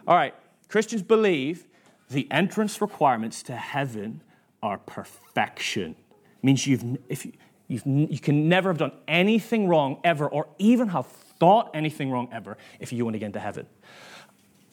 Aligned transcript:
all 0.06 0.17
right, 0.17 0.34
Christians 0.69 1.02
believe 1.02 1.67
the 2.08 2.30
entrance 2.30 2.80
requirements 2.80 3.42
to 3.45 3.56
heaven 3.56 4.23
are 4.62 4.78
perfection. 4.78 5.97
It 6.39 6.45
means 6.45 6.67
you've, 6.67 6.98
if 7.08 7.27
you, 7.27 7.33
you've, 7.67 7.86
you 7.86 8.19
can 8.20 8.48
never 8.48 8.69
have 8.69 8.78
done 8.78 8.92
anything 9.08 9.67
wrong 9.67 9.98
ever, 10.05 10.28
or 10.28 10.47
even 10.58 10.89
have 10.89 11.06
thought 11.06 11.70
anything 11.75 12.11
wrong 12.11 12.28
ever, 12.30 12.56
if 12.78 12.92
you 12.92 13.05
want 13.05 13.14
to 13.14 13.19
get 13.19 13.27
into 13.27 13.41
heaven. 13.41 13.67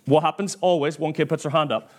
What 0.08 0.24
happens 0.24 0.58
always? 0.62 0.98
One 0.98 1.14
kid 1.14 1.30
puts 1.30 1.44
their 1.44 1.52
hand 1.52 1.72
up. 1.72 1.92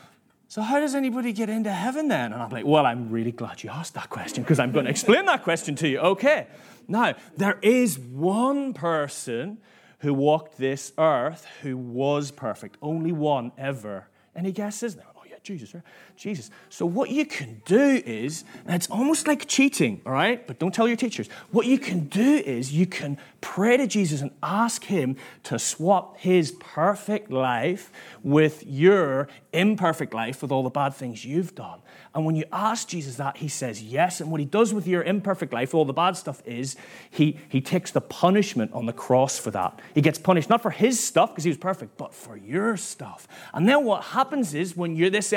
So, 0.51 0.63
how 0.63 0.81
does 0.81 0.95
anybody 0.95 1.35
get 1.35 1.51
into 1.51 1.71
heaven 1.71 2.09
then? 2.09 2.33
And 2.33 2.43
I'm 2.43 2.51
like, 2.51 2.65
well, 2.65 2.87
I'm 2.87 3.11
really 3.11 3.33
glad 3.33 3.63
you 3.63 3.69
asked 3.69 3.95
that 3.95 4.09
question 4.09 4.43
because 4.43 4.59
I'm 4.59 4.73
going 4.73 4.87
to 4.87 4.91
explain 4.91 5.27
that 5.27 5.45
question 5.45 5.75
to 5.77 5.89
you. 5.89 5.99
Okay. 5.99 6.47
Now, 6.89 7.15
there 7.37 7.59
is 7.61 7.99
one 7.99 8.73
person 8.73 9.59
who 9.99 10.15
walked 10.15 10.57
this 10.57 10.93
earth 10.97 11.47
who 11.61 11.77
was 11.77 12.31
perfect, 12.31 12.79
only 12.81 13.13
one 13.13 13.53
ever. 13.59 14.09
Any 14.35 14.53
guesses? 14.53 14.97
No. 14.97 15.03
Jesus, 15.43 15.75
right? 15.75 15.83
Jesus. 16.17 16.51
So, 16.69 16.85
what 16.85 17.11
you 17.11 17.25
can 17.25 17.63
do 17.65 18.03
is, 18.05 18.45
and 18.67 18.75
it's 18.75 18.89
almost 18.91 19.27
like 19.27 19.47
cheating, 19.47 20.01
all 20.05 20.13
right? 20.13 20.47
But 20.47 20.59
don't 20.59 20.75
tell 20.75 20.87
your 20.87 20.97
teachers. 20.97 21.29
What 21.51 21.67
you 21.67 21.79
can 21.79 22.07
do 22.09 22.37
is 22.37 22.73
you 22.73 22.87
can 22.87 23.19
pray 23.41 23.77
to 23.77 23.87
Jesus 23.87 24.21
and 24.21 24.31
ask 24.43 24.85
Him 24.85 25.17
to 25.45 25.59
swap 25.59 26.19
His 26.19 26.53
perfect 26.53 27.31
life 27.31 27.93
with 28.23 28.65
your 28.67 29.29
imperfect 29.53 30.13
life 30.13 30.43
with 30.43 30.53
all 30.53 30.63
the 30.63 30.71
bad 30.71 30.95
things 30.95 31.25
you've 31.25 31.55
done. 31.55 31.81
And 32.15 32.27
when 32.27 32.37
you 32.37 32.45
ask 32.53 32.89
Jesus 32.89 33.17
that, 33.17 33.37
He 33.37 33.49
says 33.49 33.83
yes. 33.83 34.21
And 34.21 34.31
what 34.31 34.41
He 34.41 34.47
does 34.47 34.75
with 34.75 34.87
your 34.87 35.03
imperfect 35.03 35.53
life, 35.53 35.75
all 35.75 35.85
the 35.85 35.93
bad 35.93 36.17
stuff, 36.17 36.43
is 36.45 36.77
He, 37.11 37.39
he 37.49 37.61
takes 37.61 37.91
the 37.91 38.01
punishment 38.01 38.73
on 38.73 38.87
the 38.87 38.93
cross 38.93 39.39
for 39.39 39.51
that. 39.53 39.81
He 39.95 40.01
gets 40.01 40.19
punished 40.19 40.51
not 40.51 40.63
for 40.63 40.71
His 40.71 41.03
stuff 41.03 41.31
because 41.31 41.45
He 41.45 41.51
was 41.51 41.59
perfect, 41.59 41.97
but 41.97 42.13
for 42.13 42.37
your 42.37 42.77
stuff. 42.77 43.29
And 43.55 43.69
then 43.69 43.85
what 43.85 44.05
happens 44.05 44.55
is 44.55 44.77
when 44.77 44.97
you're 44.97 45.11
this 45.11 45.33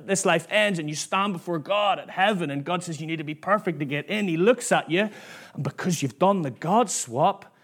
this 0.00 0.24
life 0.24 0.46
ends 0.50 0.78
and 0.78 0.88
you 0.88 0.94
stand 0.94 1.32
before 1.32 1.58
God 1.58 1.98
at 1.98 2.10
heaven, 2.10 2.50
and 2.50 2.64
God 2.64 2.82
says 2.82 3.00
you 3.00 3.06
need 3.06 3.16
to 3.16 3.24
be 3.24 3.34
perfect 3.34 3.78
to 3.78 3.84
get 3.84 4.06
in. 4.06 4.28
He 4.28 4.36
looks 4.36 4.72
at 4.72 4.90
you, 4.90 5.10
and 5.54 5.64
because 5.64 6.02
you've 6.02 6.18
done 6.18 6.42
the 6.42 6.50
God 6.50 6.90
swap, 6.90 7.54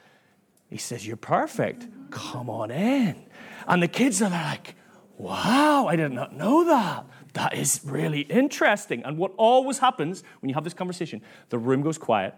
He 0.68 0.78
says 0.78 1.06
you're 1.06 1.16
perfect. 1.16 1.86
Come 2.10 2.48
on 2.48 2.70
in. 2.70 3.24
And 3.66 3.82
the 3.82 3.88
kids 3.88 4.22
are 4.22 4.30
like, 4.30 4.76
Wow, 5.16 5.86
I 5.86 5.96
did 5.96 6.12
not 6.12 6.34
know 6.34 6.64
that. 6.64 7.06
That 7.34 7.54
is 7.54 7.80
really 7.84 8.22
interesting. 8.22 9.02
And 9.04 9.16
what 9.16 9.32
always 9.36 9.78
happens 9.78 10.24
when 10.40 10.48
you 10.48 10.54
have 10.54 10.64
this 10.64 10.74
conversation, 10.74 11.22
the 11.50 11.58
room 11.58 11.82
goes 11.82 11.98
quiet. 11.98 12.34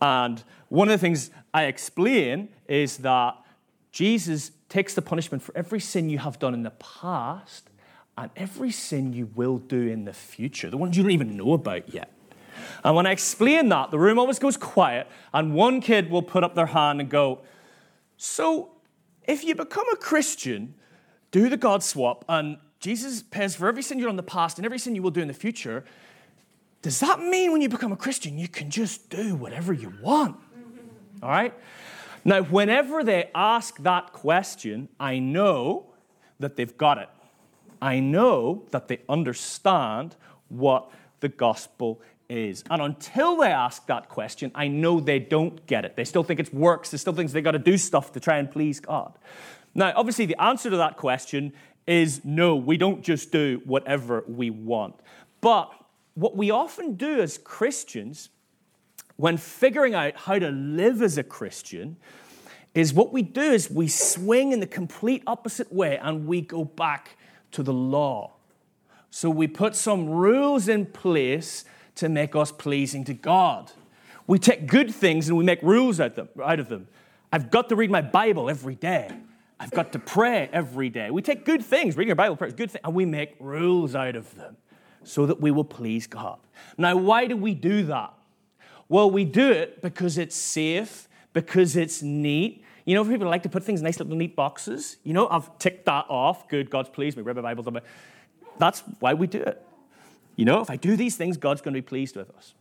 And 0.00 0.42
one 0.68 0.88
of 0.88 0.92
the 0.92 0.98
things 0.98 1.30
I 1.54 1.64
explain 1.64 2.48
is 2.68 2.98
that 2.98 3.36
Jesus 3.92 4.52
takes 4.68 4.94
the 4.94 5.02
punishment 5.02 5.42
for 5.42 5.56
every 5.56 5.80
sin 5.80 6.10
you 6.10 6.18
have 6.18 6.38
done 6.38 6.54
in 6.54 6.62
the 6.62 6.70
past 6.72 7.70
and 8.18 8.30
every 8.36 8.70
sin 8.70 9.12
you 9.12 9.26
will 9.34 9.58
do 9.58 9.88
in 9.88 10.04
the 10.04 10.12
future, 10.12 10.70
the 10.70 10.76
ones 10.76 10.96
you 10.96 11.02
don't 11.02 11.12
even 11.12 11.36
know 11.36 11.52
about 11.52 11.92
yet. 11.92 12.10
And 12.82 12.96
when 12.96 13.06
I 13.06 13.12
explain 13.12 13.68
that, 13.68 13.90
the 13.90 13.98
room 13.98 14.18
always 14.18 14.38
goes 14.38 14.56
quiet, 14.56 15.06
and 15.34 15.54
one 15.54 15.80
kid 15.80 16.10
will 16.10 16.22
put 16.22 16.42
up 16.42 16.54
their 16.54 16.66
hand 16.66 17.00
and 17.00 17.10
go, 17.10 17.40
So, 18.16 18.70
if 19.24 19.44
you 19.44 19.54
become 19.54 19.86
a 19.92 19.96
Christian, 19.96 20.74
do 21.30 21.48
the 21.48 21.56
God 21.56 21.82
swap, 21.82 22.24
and 22.28 22.58
Jesus 22.80 23.22
pays 23.22 23.54
for 23.56 23.68
every 23.68 23.82
sin 23.82 23.98
done 23.98 24.10
in 24.10 24.16
the 24.16 24.22
past 24.22 24.58
and 24.58 24.64
every 24.64 24.78
sin 24.78 24.94
you 24.94 25.02
will 25.02 25.10
do 25.10 25.20
in 25.20 25.28
the 25.28 25.34
future, 25.34 25.84
does 26.82 27.00
that 27.00 27.20
mean 27.20 27.52
when 27.52 27.60
you 27.60 27.68
become 27.68 27.92
a 27.92 27.96
Christian, 27.96 28.38
you 28.38 28.48
can 28.48 28.70
just 28.70 29.10
do 29.10 29.34
whatever 29.34 29.72
you 29.72 29.92
want? 30.00 30.36
All 31.22 31.28
right? 31.28 31.52
Now, 32.24 32.42
whenever 32.42 33.02
they 33.04 33.30
ask 33.34 33.76
that 33.82 34.12
question, 34.12 34.88
I 34.98 35.18
know 35.18 35.86
that 36.38 36.56
they've 36.56 36.76
got 36.76 36.98
it. 36.98 37.08
I 37.80 38.00
know 38.00 38.64
that 38.70 38.88
they 38.88 39.00
understand 39.08 40.16
what 40.48 40.90
the 41.20 41.28
gospel 41.28 42.00
is. 42.28 42.64
And 42.70 42.82
until 42.82 43.36
they 43.36 43.48
ask 43.50 43.86
that 43.86 44.08
question, 44.08 44.50
I 44.54 44.68
know 44.68 45.00
they 45.00 45.18
don't 45.18 45.64
get 45.66 45.84
it. 45.84 45.96
They 45.96 46.04
still 46.04 46.22
think 46.22 46.40
it's 46.40 46.52
works, 46.52 46.90
they 46.90 46.98
still 46.98 47.12
think 47.12 47.30
they 47.30 47.40
got 47.40 47.52
to 47.52 47.58
do 47.58 47.76
stuff 47.76 48.12
to 48.12 48.20
try 48.20 48.38
and 48.38 48.50
please 48.50 48.80
God. 48.80 49.12
Now, 49.74 49.92
obviously, 49.94 50.26
the 50.26 50.40
answer 50.40 50.70
to 50.70 50.76
that 50.78 50.96
question 50.96 51.52
is 51.86 52.24
no, 52.24 52.56
we 52.56 52.76
don't 52.76 53.02
just 53.02 53.30
do 53.30 53.60
whatever 53.64 54.24
we 54.26 54.50
want. 54.50 54.96
But 55.40 55.70
what 56.14 56.36
we 56.36 56.50
often 56.50 56.94
do 56.94 57.20
as 57.20 57.38
Christians, 57.38 58.30
when 59.16 59.36
figuring 59.36 59.94
out 59.94 60.16
how 60.16 60.38
to 60.38 60.50
live 60.50 61.02
as 61.02 61.18
a 61.18 61.22
Christian, 61.22 61.96
is 62.74 62.92
what 62.92 63.12
we 63.12 63.22
do 63.22 63.40
is 63.40 63.70
we 63.70 63.88
swing 63.88 64.52
in 64.52 64.60
the 64.60 64.66
complete 64.66 65.22
opposite 65.26 65.72
way 65.72 65.98
and 65.98 66.26
we 66.26 66.40
go 66.40 66.64
back 66.64 67.16
to 67.52 67.62
the 67.62 67.72
law. 67.72 68.32
So 69.10 69.30
we 69.30 69.46
put 69.46 69.74
some 69.74 70.08
rules 70.08 70.68
in 70.68 70.86
place 70.86 71.64
to 71.96 72.08
make 72.08 72.36
us 72.36 72.52
pleasing 72.52 73.04
to 73.04 73.14
God. 73.14 73.72
We 74.26 74.38
take 74.38 74.66
good 74.66 74.94
things 74.94 75.28
and 75.28 75.38
we 75.38 75.44
make 75.44 75.62
rules 75.62 76.00
out, 76.00 76.18
of 76.18 76.68
them. 76.68 76.88
I've 77.32 77.50
got 77.50 77.68
to 77.70 77.76
read 77.76 77.90
my 77.90 78.02
Bible 78.02 78.50
every 78.50 78.74
day. 78.74 79.10
I've 79.58 79.70
got 79.70 79.92
to 79.92 79.98
pray 79.98 80.50
every 80.52 80.90
day. 80.90 81.10
We 81.10 81.22
take 81.22 81.44
good 81.44 81.64
things, 81.64 81.96
reading 81.96 82.08
your 82.08 82.16
Bible, 82.16 82.36
prayer 82.36 82.48
is 82.48 82.54
good 82.54 82.70
thing, 82.70 82.82
and 82.84 82.94
we 82.94 83.06
make 83.06 83.36
rules 83.40 83.94
out 83.94 84.16
of 84.16 84.34
them 84.34 84.56
so 85.02 85.24
that 85.26 85.40
we 85.40 85.50
will 85.50 85.64
please 85.64 86.06
God. 86.06 86.38
Now, 86.76 86.96
why 86.96 87.26
do 87.26 87.36
we 87.36 87.54
do 87.54 87.84
that? 87.84 88.12
Well, 88.88 89.10
we 89.10 89.24
do 89.24 89.50
it 89.50 89.80
because 89.80 90.18
it's 90.18 90.36
safe, 90.36 91.08
because 91.32 91.76
it's 91.76 92.02
neat. 92.02 92.64
You 92.86 92.94
know, 92.94 93.04
people 93.04 93.28
like 93.28 93.42
to 93.42 93.48
put 93.48 93.64
things 93.64 93.80
in 93.80 93.84
nice 93.84 93.98
little 93.98 94.16
neat 94.16 94.34
boxes. 94.34 94.96
You 95.02 95.12
know, 95.12 95.28
I've 95.28 95.58
ticked 95.58 95.84
that 95.86 96.06
off. 96.08 96.48
Good, 96.48 96.70
God's 96.70 96.88
pleased 96.88 97.16
me. 97.16 97.22
Read 97.22 97.36
my 97.36 97.42
Bible. 97.42 97.80
That's 98.58 98.80
why 99.00 99.12
we 99.12 99.26
do 99.26 99.42
it. 99.42 99.62
You 100.36 100.44
know, 100.44 100.60
if 100.60 100.70
I 100.70 100.76
do 100.76 100.96
these 100.96 101.16
things, 101.16 101.36
God's 101.36 101.60
going 101.60 101.74
to 101.74 101.82
be 101.82 101.86
pleased 101.86 102.16
with 102.16 102.30
us. 102.30 102.54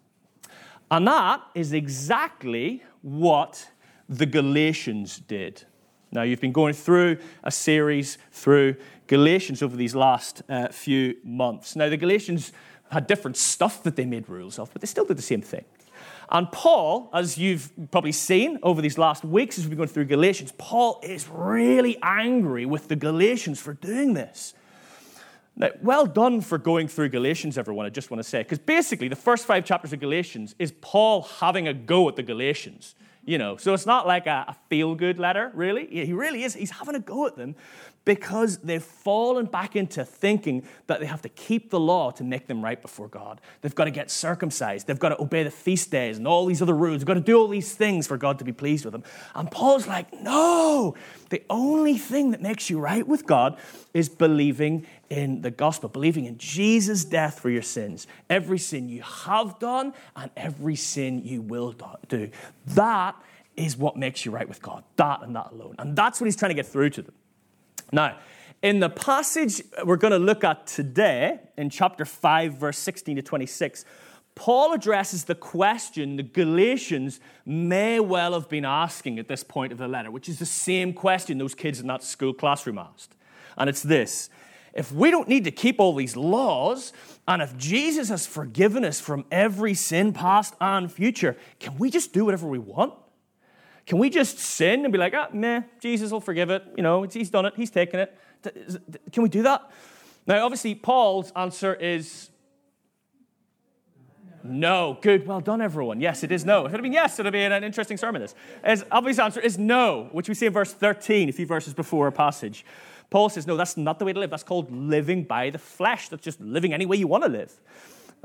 And 0.90 1.08
that 1.08 1.42
is 1.54 1.74
exactly 1.74 2.84
what 3.02 3.70
the 4.10 4.26
Galatians 4.26 5.20
did. 5.20 5.64
Now, 6.12 6.24
you've 6.24 6.42
been 6.42 6.52
going 6.52 6.74
through 6.74 7.18
a 7.44 7.52
series 7.52 8.18
through 8.32 8.78
Galatians 9.08 9.62
over 9.62 9.76
these 9.76 9.94
last 9.94 10.42
uh, 10.50 10.70
few 10.70 11.18
months. 11.24 11.76
Now, 11.76 11.90
the 11.90 11.98
Galatians 11.98 12.52
had 12.90 13.08
different 13.08 13.38
stuff 13.38 13.84
that 13.84 13.96
they 13.96 14.06
made 14.06 14.30
rules 14.30 14.58
of, 14.58 14.72
but 14.72 14.82
they 14.82 14.88
still 14.88 15.06
did 15.06 15.18
the 15.18 15.24
same 15.24 15.42
thing. 15.42 15.66
And 16.30 16.52
Paul, 16.52 17.10
as 17.14 17.38
you've 17.38 17.72
probably 17.92 18.12
seen 18.12 18.60
over 18.64 18.82
these 18.82 18.98
last 18.98 19.24
weeks 19.24 19.58
as 19.58 19.66
we've 19.66 19.72
been 19.72 19.78
going 19.78 19.90
through 19.90 20.06
Galatians, 20.06 20.54
Paul 20.58 21.00
is 21.04 21.28
really 21.30 21.98
angry 22.02 22.66
with 22.66 22.88
the 22.88 22.96
Galatians 22.96 23.60
for 23.60 23.74
doing 23.74 24.14
this. 24.14 24.54
Now, 25.56 25.70
well 25.82 26.06
done 26.06 26.42
for 26.42 26.58
going 26.58 26.88
through 26.88 27.10
Galatians, 27.10 27.58
everyone, 27.58 27.86
I 27.86 27.90
just 27.90 28.12
want 28.12 28.22
to 28.22 28.28
say. 28.28 28.40
Because 28.40 28.60
basically, 28.60 29.08
the 29.08 29.16
first 29.16 29.46
five 29.46 29.64
chapters 29.64 29.94
of 29.94 30.00
Galatians 30.00 30.54
is 30.60 30.74
Paul 30.82 31.22
having 31.22 31.68
a 31.68 31.74
go 31.74 32.10
at 32.10 32.16
the 32.16 32.24
Galatians. 32.24 32.96
You 33.24 33.40
know, 33.40 33.58
so 33.58 33.74
it's 33.74 33.88
not 33.88 34.06
like 34.06 34.28
a, 34.28 34.46
a 34.50 34.56
feel 34.70 34.94
good 34.94 35.18
letter, 35.18 35.52
really. 35.56 35.88
He 35.88 36.14
really 36.14 36.44
is. 36.44 36.54
He's 36.54 36.72
having 36.72 36.94
a 36.94 37.00
go 37.00 37.26
at 37.26 37.36
them. 37.36 37.56
Because 38.06 38.60
they've 38.60 38.84
fallen 38.84 39.48
back 39.48 39.76
into 39.76 40.06
thinking 40.06 40.64
that 40.88 41.00
they 41.00 41.08
have 41.08 41.24
to 41.24 41.30
keep 41.30 41.72
the 41.72 41.80
law 41.80 42.12
to 42.12 42.24
make 42.24 42.48
them 42.48 42.64
right 42.64 42.82
before 42.82 43.08
God. 43.08 43.42
They've 43.62 43.74
got 43.74 43.86
to 43.86 43.92
get 43.92 44.12
circumcised. 44.12 44.86
They've 44.86 45.00
got 45.00 45.10
to 45.10 45.22
obey 45.22 45.44
the 45.44 45.52
feast 45.52 45.92
days 45.92 46.18
and 46.18 46.28
all 46.28 46.46
these 46.46 46.62
other 46.62 46.76
rules. 46.76 47.00
They've 47.00 47.08
got 47.08 47.16
to 47.16 47.20
do 47.20 47.38
all 47.38 47.48
these 47.48 47.74
things 47.74 48.06
for 48.06 48.18
God 48.18 48.38
to 48.40 48.46
be 48.46 48.54
pleased 48.54 48.86
with 48.86 48.92
them. 48.92 49.04
And 49.34 49.50
Paul's 49.50 49.88
like, 49.88 50.14
no, 50.22 50.96
the 51.30 51.42
only 51.50 51.98
thing 51.98 52.32
that 52.32 52.42
makes 52.42 52.70
you 52.70 52.80
right 52.80 53.06
with 53.06 53.26
God 53.26 53.58
is 53.94 54.08
believing 54.08 54.86
in 55.10 55.42
the 55.42 55.52
gospel, 55.52 55.90
believing 55.90 56.26
in 56.26 56.38
Jesus' 56.38 57.06
death 57.06 57.40
for 57.40 57.50
your 57.50 57.62
sins. 57.64 58.06
Every 58.30 58.60
sin 58.60 58.88
you 58.88 59.02
have 59.02 59.58
done 59.60 59.94
and 60.16 60.30
every 60.38 60.76
sin 60.76 61.24
you 61.26 61.42
will 61.42 61.76
do. 62.08 62.30
That 62.68 63.16
is 63.56 63.78
what 63.78 63.98
makes 63.98 64.26
you 64.26 64.32
right 64.32 64.48
with 64.48 64.62
God. 64.62 64.84
That 64.98 65.24
and 65.24 65.36
that 65.36 65.52
alone. 65.52 65.76
And 65.80 65.96
that's 65.96 66.22
what 66.22 66.26
he's 66.26 66.36
trying 66.36 66.50
to 66.50 66.56
get 66.56 66.68
through 66.68 66.92
to 66.92 67.02
them. 67.02 67.14
Now, 67.96 68.18
in 68.62 68.82
the 68.82 68.90
passage 68.90 69.64
we're 69.86 69.96
going 69.96 70.12
to 70.12 70.20
look 70.20 70.44
at 70.44 70.68
today, 70.68 71.40
in 71.58 71.70
chapter 71.70 72.04
5, 72.04 72.56
verse 72.56 72.78
16 72.78 73.16
to 73.16 73.22
26, 73.22 73.86
Paul 74.36 74.74
addresses 74.74 75.24
the 75.24 75.34
question 75.34 76.18
the 76.18 76.24
Galatians 76.24 77.22
may 77.46 78.02
well 78.02 78.34
have 78.34 78.50
been 78.50 78.66
asking 78.66 79.18
at 79.18 79.30
this 79.30 79.46
point 79.46 79.72
of 79.72 79.78
the 79.78 79.88
letter, 79.88 80.12
which 80.12 80.28
is 80.28 80.40
the 80.40 80.46
same 80.46 80.92
question 80.92 81.38
those 81.38 81.56
kids 81.56 81.80
in 81.80 81.88
that 81.88 82.04
school 82.04 82.34
classroom 82.34 82.78
asked. 82.80 83.16
And 83.58 83.70
it's 83.70 83.82
this 83.82 84.30
if 84.74 84.92
we 84.92 85.10
don't 85.10 85.30
need 85.30 85.46
to 85.46 85.52
keep 85.52 85.80
all 85.80 85.96
these 85.96 86.18
laws, 86.18 86.92
and 87.30 87.42
if 87.42 87.56
Jesus 87.56 88.10
has 88.10 88.28
forgiven 88.28 88.84
us 88.84 89.00
from 89.00 89.24
every 89.32 89.74
sin, 89.74 90.12
past 90.12 90.54
and 90.60 90.92
future, 90.92 91.38
can 91.60 91.78
we 91.78 91.90
just 91.90 92.12
do 92.12 92.26
whatever 92.26 92.46
we 92.46 92.60
want? 92.60 92.94
Can 93.86 94.00
we 94.00 94.10
just 94.10 94.40
sin 94.40 94.84
and 94.84 94.92
be 94.92 94.98
like, 94.98 95.14
ah, 95.16 95.28
meh, 95.32 95.62
Jesus 95.80 96.12
will 96.12 96.22
forgive 96.22 96.50
it. 96.50 96.64
You 96.76 96.84
know, 96.84 97.04
he's 97.04 97.30
done 97.30 97.46
it, 97.46 97.54
he's 97.56 97.70
taken 97.70 98.00
it. 98.00 98.18
Can 99.12 99.24
we 99.24 99.30
do 99.30 99.44
that? 99.44 99.70
Now, 100.28 100.44
obviously, 100.44 100.74
Paul's 100.74 101.32
answer 101.36 101.74
is 101.74 102.30
no. 104.44 104.98
Good. 105.02 105.28
Well 105.28 105.40
done, 105.40 105.62
everyone. 105.62 106.00
Yes, 106.00 106.24
it 106.24 106.32
is 106.32 106.46
no. 106.46 106.66
If 106.66 106.72
it 106.72 106.72
had 106.74 106.82
been 106.82 106.94
yes, 106.94 107.14
it 107.14 107.24
would 107.24 107.26
have 107.28 107.34
been 107.34 107.52
an 107.52 107.64
interesting 107.64 107.98
sermon. 107.98 108.22
This. 108.22 108.36
His 108.64 108.86
obvious 108.92 109.20
answer 109.20 109.40
is 109.40 109.58
no, 109.58 110.10
which 110.12 110.30
we 110.30 110.36
see 110.36 110.46
in 110.46 110.54
verse 110.54 110.74
13, 110.74 111.30
a 111.30 111.32
few 111.32 111.46
verses 111.46 111.74
before 111.74 112.06
our 112.06 112.12
passage. 112.12 112.66
Paul 113.10 113.30
says, 113.30 113.46
no, 113.48 113.56
that's 113.56 113.78
not 113.78 114.00
the 114.00 114.06
way 114.06 114.14
to 114.14 114.20
live. 114.20 114.30
That's 114.30 114.44
called 114.44 114.72
living 114.72 115.24
by 115.24 115.52
the 115.52 115.58
flesh. 115.60 116.10
That's 116.10 116.24
just 116.24 116.42
living 116.42 116.74
any 116.74 116.86
way 116.86 116.98
you 116.98 117.08
want 117.08 117.24
to 117.24 117.30
live. 117.30 117.54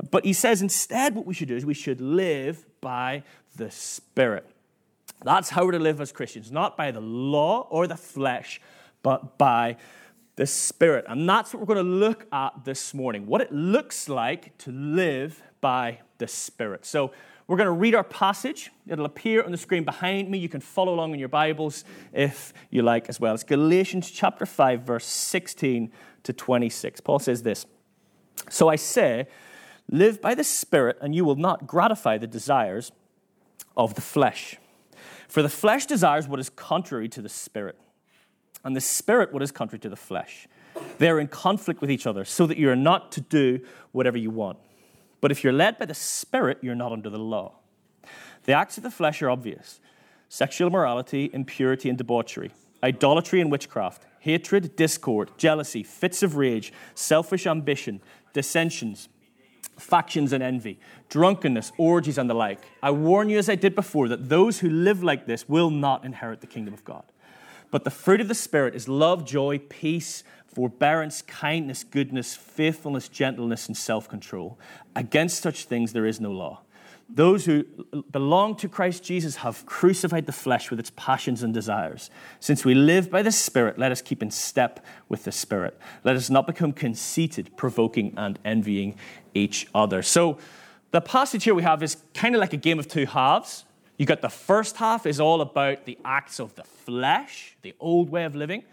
But 0.09 0.25
he 0.25 0.33
says 0.33 0.61
instead, 0.61 1.15
what 1.15 1.25
we 1.25 1.33
should 1.33 1.47
do 1.47 1.55
is 1.55 1.65
we 1.65 1.75
should 1.75 2.01
live 2.01 2.65
by 2.81 3.23
the 3.55 3.69
Spirit. 3.69 4.47
That's 5.23 5.49
how 5.49 5.65
we're 5.65 5.73
to 5.73 5.79
live 5.79 6.01
as 6.01 6.11
Christians, 6.11 6.51
not 6.51 6.75
by 6.75 6.91
the 6.91 7.01
law 7.01 7.67
or 7.69 7.87
the 7.87 7.97
flesh, 7.97 8.59
but 9.03 9.37
by 9.37 9.77
the 10.35 10.47
Spirit. 10.47 11.05
And 11.07 11.29
that's 11.29 11.53
what 11.53 11.59
we're 11.59 11.73
going 11.73 11.85
to 11.85 11.91
look 11.91 12.25
at 12.31 12.65
this 12.65 12.93
morning 12.93 13.27
what 13.27 13.41
it 13.41 13.51
looks 13.51 14.09
like 14.09 14.57
to 14.59 14.71
live 14.71 15.41
by 15.61 15.99
the 16.17 16.27
Spirit. 16.27 16.85
So, 16.85 17.11
we're 17.51 17.57
going 17.57 17.67
to 17.67 17.73
read 17.73 17.95
our 17.95 18.03
passage. 18.05 18.71
It'll 18.87 19.03
appear 19.03 19.43
on 19.43 19.51
the 19.51 19.57
screen 19.57 19.83
behind 19.83 20.29
me. 20.31 20.37
You 20.37 20.47
can 20.47 20.61
follow 20.61 20.93
along 20.93 21.13
in 21.13 21.19
your 21.19 21.27
Bibles 21.27 21.83
if 22.13 22.53
you 22.69 22.81
like 22.81 23.09
as 23.09 23.19
well. 23.19 23.33
It's 23.33 23.43
Galatians 23.43 24.09
chapter 24.09 24.45
5, 24.45 24.83
verse 24.83 25.05
16 25.05 25.91
to 26.23 26.31
26. 26.31 27.01
Paul 27.01 27.19
says 27.19 27.43
this 27.43 27.65
So 28.49 28.69
I 28.69 28.77
say, 28.77 29.27
live 29.89 30.21
by 30.21 30.33
the 30.33 30.45
Spirit, 30.45 30.97
and 31.01 31.13
you 31.13 31.25
will 31.25 31.35
not 31.35 31.67
gratify 31.67 32.17
the 32.17 32.25
desires 32.25 32.93
of 33.75 33.95
the 33.95 34.01
flesh. 34.01 34.55
For 35.31 35.41
the 35.41 35.47
flesh 35.47 35.85
desires 35.85 36.27
what 36.27 36.41
is 36.41 36.49
contrary 36.49 37.07
to 37.07 37.21
the 37.21 37.29
spirit, 37.29 37.79
and 38.65 38.75
the 38.75 38.81
spirit 38.81 39.31
what 39.31 39.41
is 39.41 39.49
contrary 39.49 39.79
to 39.79 39.87
the 39.87 39.95
flesh. 39.95 40.45
They 40.97 41.09
are 41.09 41.21
in 41.21 41.29
conflict 41.29 41.79
with 41.79 41.89
each 41.89 42.05
other, 42.05 42.25
so 42.25 42.45
that 42.47 42.57
you 42.57 42.69
are 42.69 42.75
not 42.75 43.13
to 43.13 43.21
do 43.21 43.61
whatever 43.93 44.17
you 44.17 44.29
want. 44.29 44.57
But 45.21 45.31
if 45.31 45.41
you're 45.41 45.53
led 45.53 45.79
by 45.79 45.85
the 45.85 45.93
spirit, 45.93 46.57
you're 46.61 46.75
not 46.75 46.91
under 46.91 47.09
the 47.09 47.17
law. 47.17 47.53
The 48.43 48.51
acts 48.51 48.75
of 48.75 48.83
the 48.83 48.91
flesh 48.91 49.21
are 49.21 49.29
obvious 49.29 49.79
sexual 50.27 50.67
immorality, 50.67 51.29
impurity, 51.31 51.87
and 51.87 51.97
debauchery, 51.97 52.51
idolatry 52.83 53.39
and 53.39 53.49
witchcraft, 53.49 54.03
hatred, 54.19 54.75
discord, 54.75 55.31
jealousy, 55.37 55.81
fits 55.81 56.23
of 56.23 56.35
rage, 56.35 56.73
selfish 56.93 57.47
ambition, 57.47 58.01
dissensions 58.33 59.07
factions 59.77 60.31
and 60.33 60.43
envy, 60.43 60.79
drunkenness, 61.09 61.71
orgies, 61.77 62.17
and 62.17 62.29
the 62.29 62.33
like. 62.33 62.59
I 62.81 62.91
warn 62.91 63.29
you, 63.29 63.37
as 63.37 63.49
I 63.49 63.55
did 63.55 63.75
before, 63.75 64.07
that 64.09 64.29
those 64.29 64.59
who 64.59 64.69
live 64.69 65.03
like 65.03 65.25
this 65.25 65.49
will 65.49 65.69
not 65.69 66.05
inherit 66.05 66.41
the 66.41 66.47
kingdom 66.47 66.73
of 66.73 66.83
God. 66.85 67.03
But 67.71 67.83
the 67.83 67.91
fruit 67.91 68.21
of 68.21 68.27
the 68.27 68.35
Spirit 68.35 68.75
is 68.75 68.87
love, 68.87 69.25
joy, 69.25 69.59
peace, 69.59 70.23
forbearance, 70.53 71.21
kindness, 71.21 71.83
goodness, 71.83 72.35
faithfulness, 72.35 73.07
gentleness, 73.07 73.67
and 73.67 73.77
self 73.77 74.09
control. 74.09 74.59
Against 74.95 75.41
such 75.41 75.65
things 75.65 75.93
there 75.93 76.05
is 76.05 76.19
no 76.19 76.31
law. 76.31 76.61
Those 77.13 77.45
who 77.45 77.65
belong 78.09 78.55
to 78.57 78.69
Christ 78.69 79.03
Jesus 79.03 79.37
have 79.37 79.65
crucified 79.65 80.25
the 80.25 80.31
flesh 80.31 80.69
with 80.69 80.79
its 80.79 80.91
passions 80.95 81.43
and 81.43 81.53
desires. 81.53 82.09
Since 82.39 82.63
we 82.63 82.73
live 82.73 83.11
by 83.11 83.21
the 83.21 83.33
Spirit, 83.33 83.77
let 83.77 83.91
us 83.91 84.01
keep 84.01 84.23
in 84.23 84.31
step 84.31 84.85
with 85.09 85.25
the 85.25 85.31
Spirit. 85.31 85.77
Let 86.05 86.15
us 86.15 86.29
not 86.29 86.47
become 86.47 86.71
conceited, 86.71 87.57
provoking, 87.57 88.13
and 88.15 88.39
envying 88.45 88.95
each 89.33 89.67
other. 89.75 90.01
So, 90.01 90.37
the 90.91 91.01
passage 91.01 91.45
here 91.45 91.55
we 91.55 91.63
have 91.63 91.83
is 91.83 91.97
kind 92.13 92.35
of 92.35 92.41
like 92.41 92.53
a 92.53 92.57
game 92.57 92.77
of 92.77 92.87
two 92.87 93.05
halves. 93.05 93.65
You 93.97 94.05
got 94.05 94.21
the 94.21 94.29
first 94.29 94.77
half 94.77 95.05
is 95.05 95.19
all 95.19 95.41
about 95.41 95.85
the 95.85 95.97
acts 96.03 96.39
of 96.39 96.55
the 96.55 96.63
flesh, 96.63 97.55
the 97.61 97.73
old 97.79 98.09
way 98.09 98.23
of 98.25 98.35
living. 98.35 98.63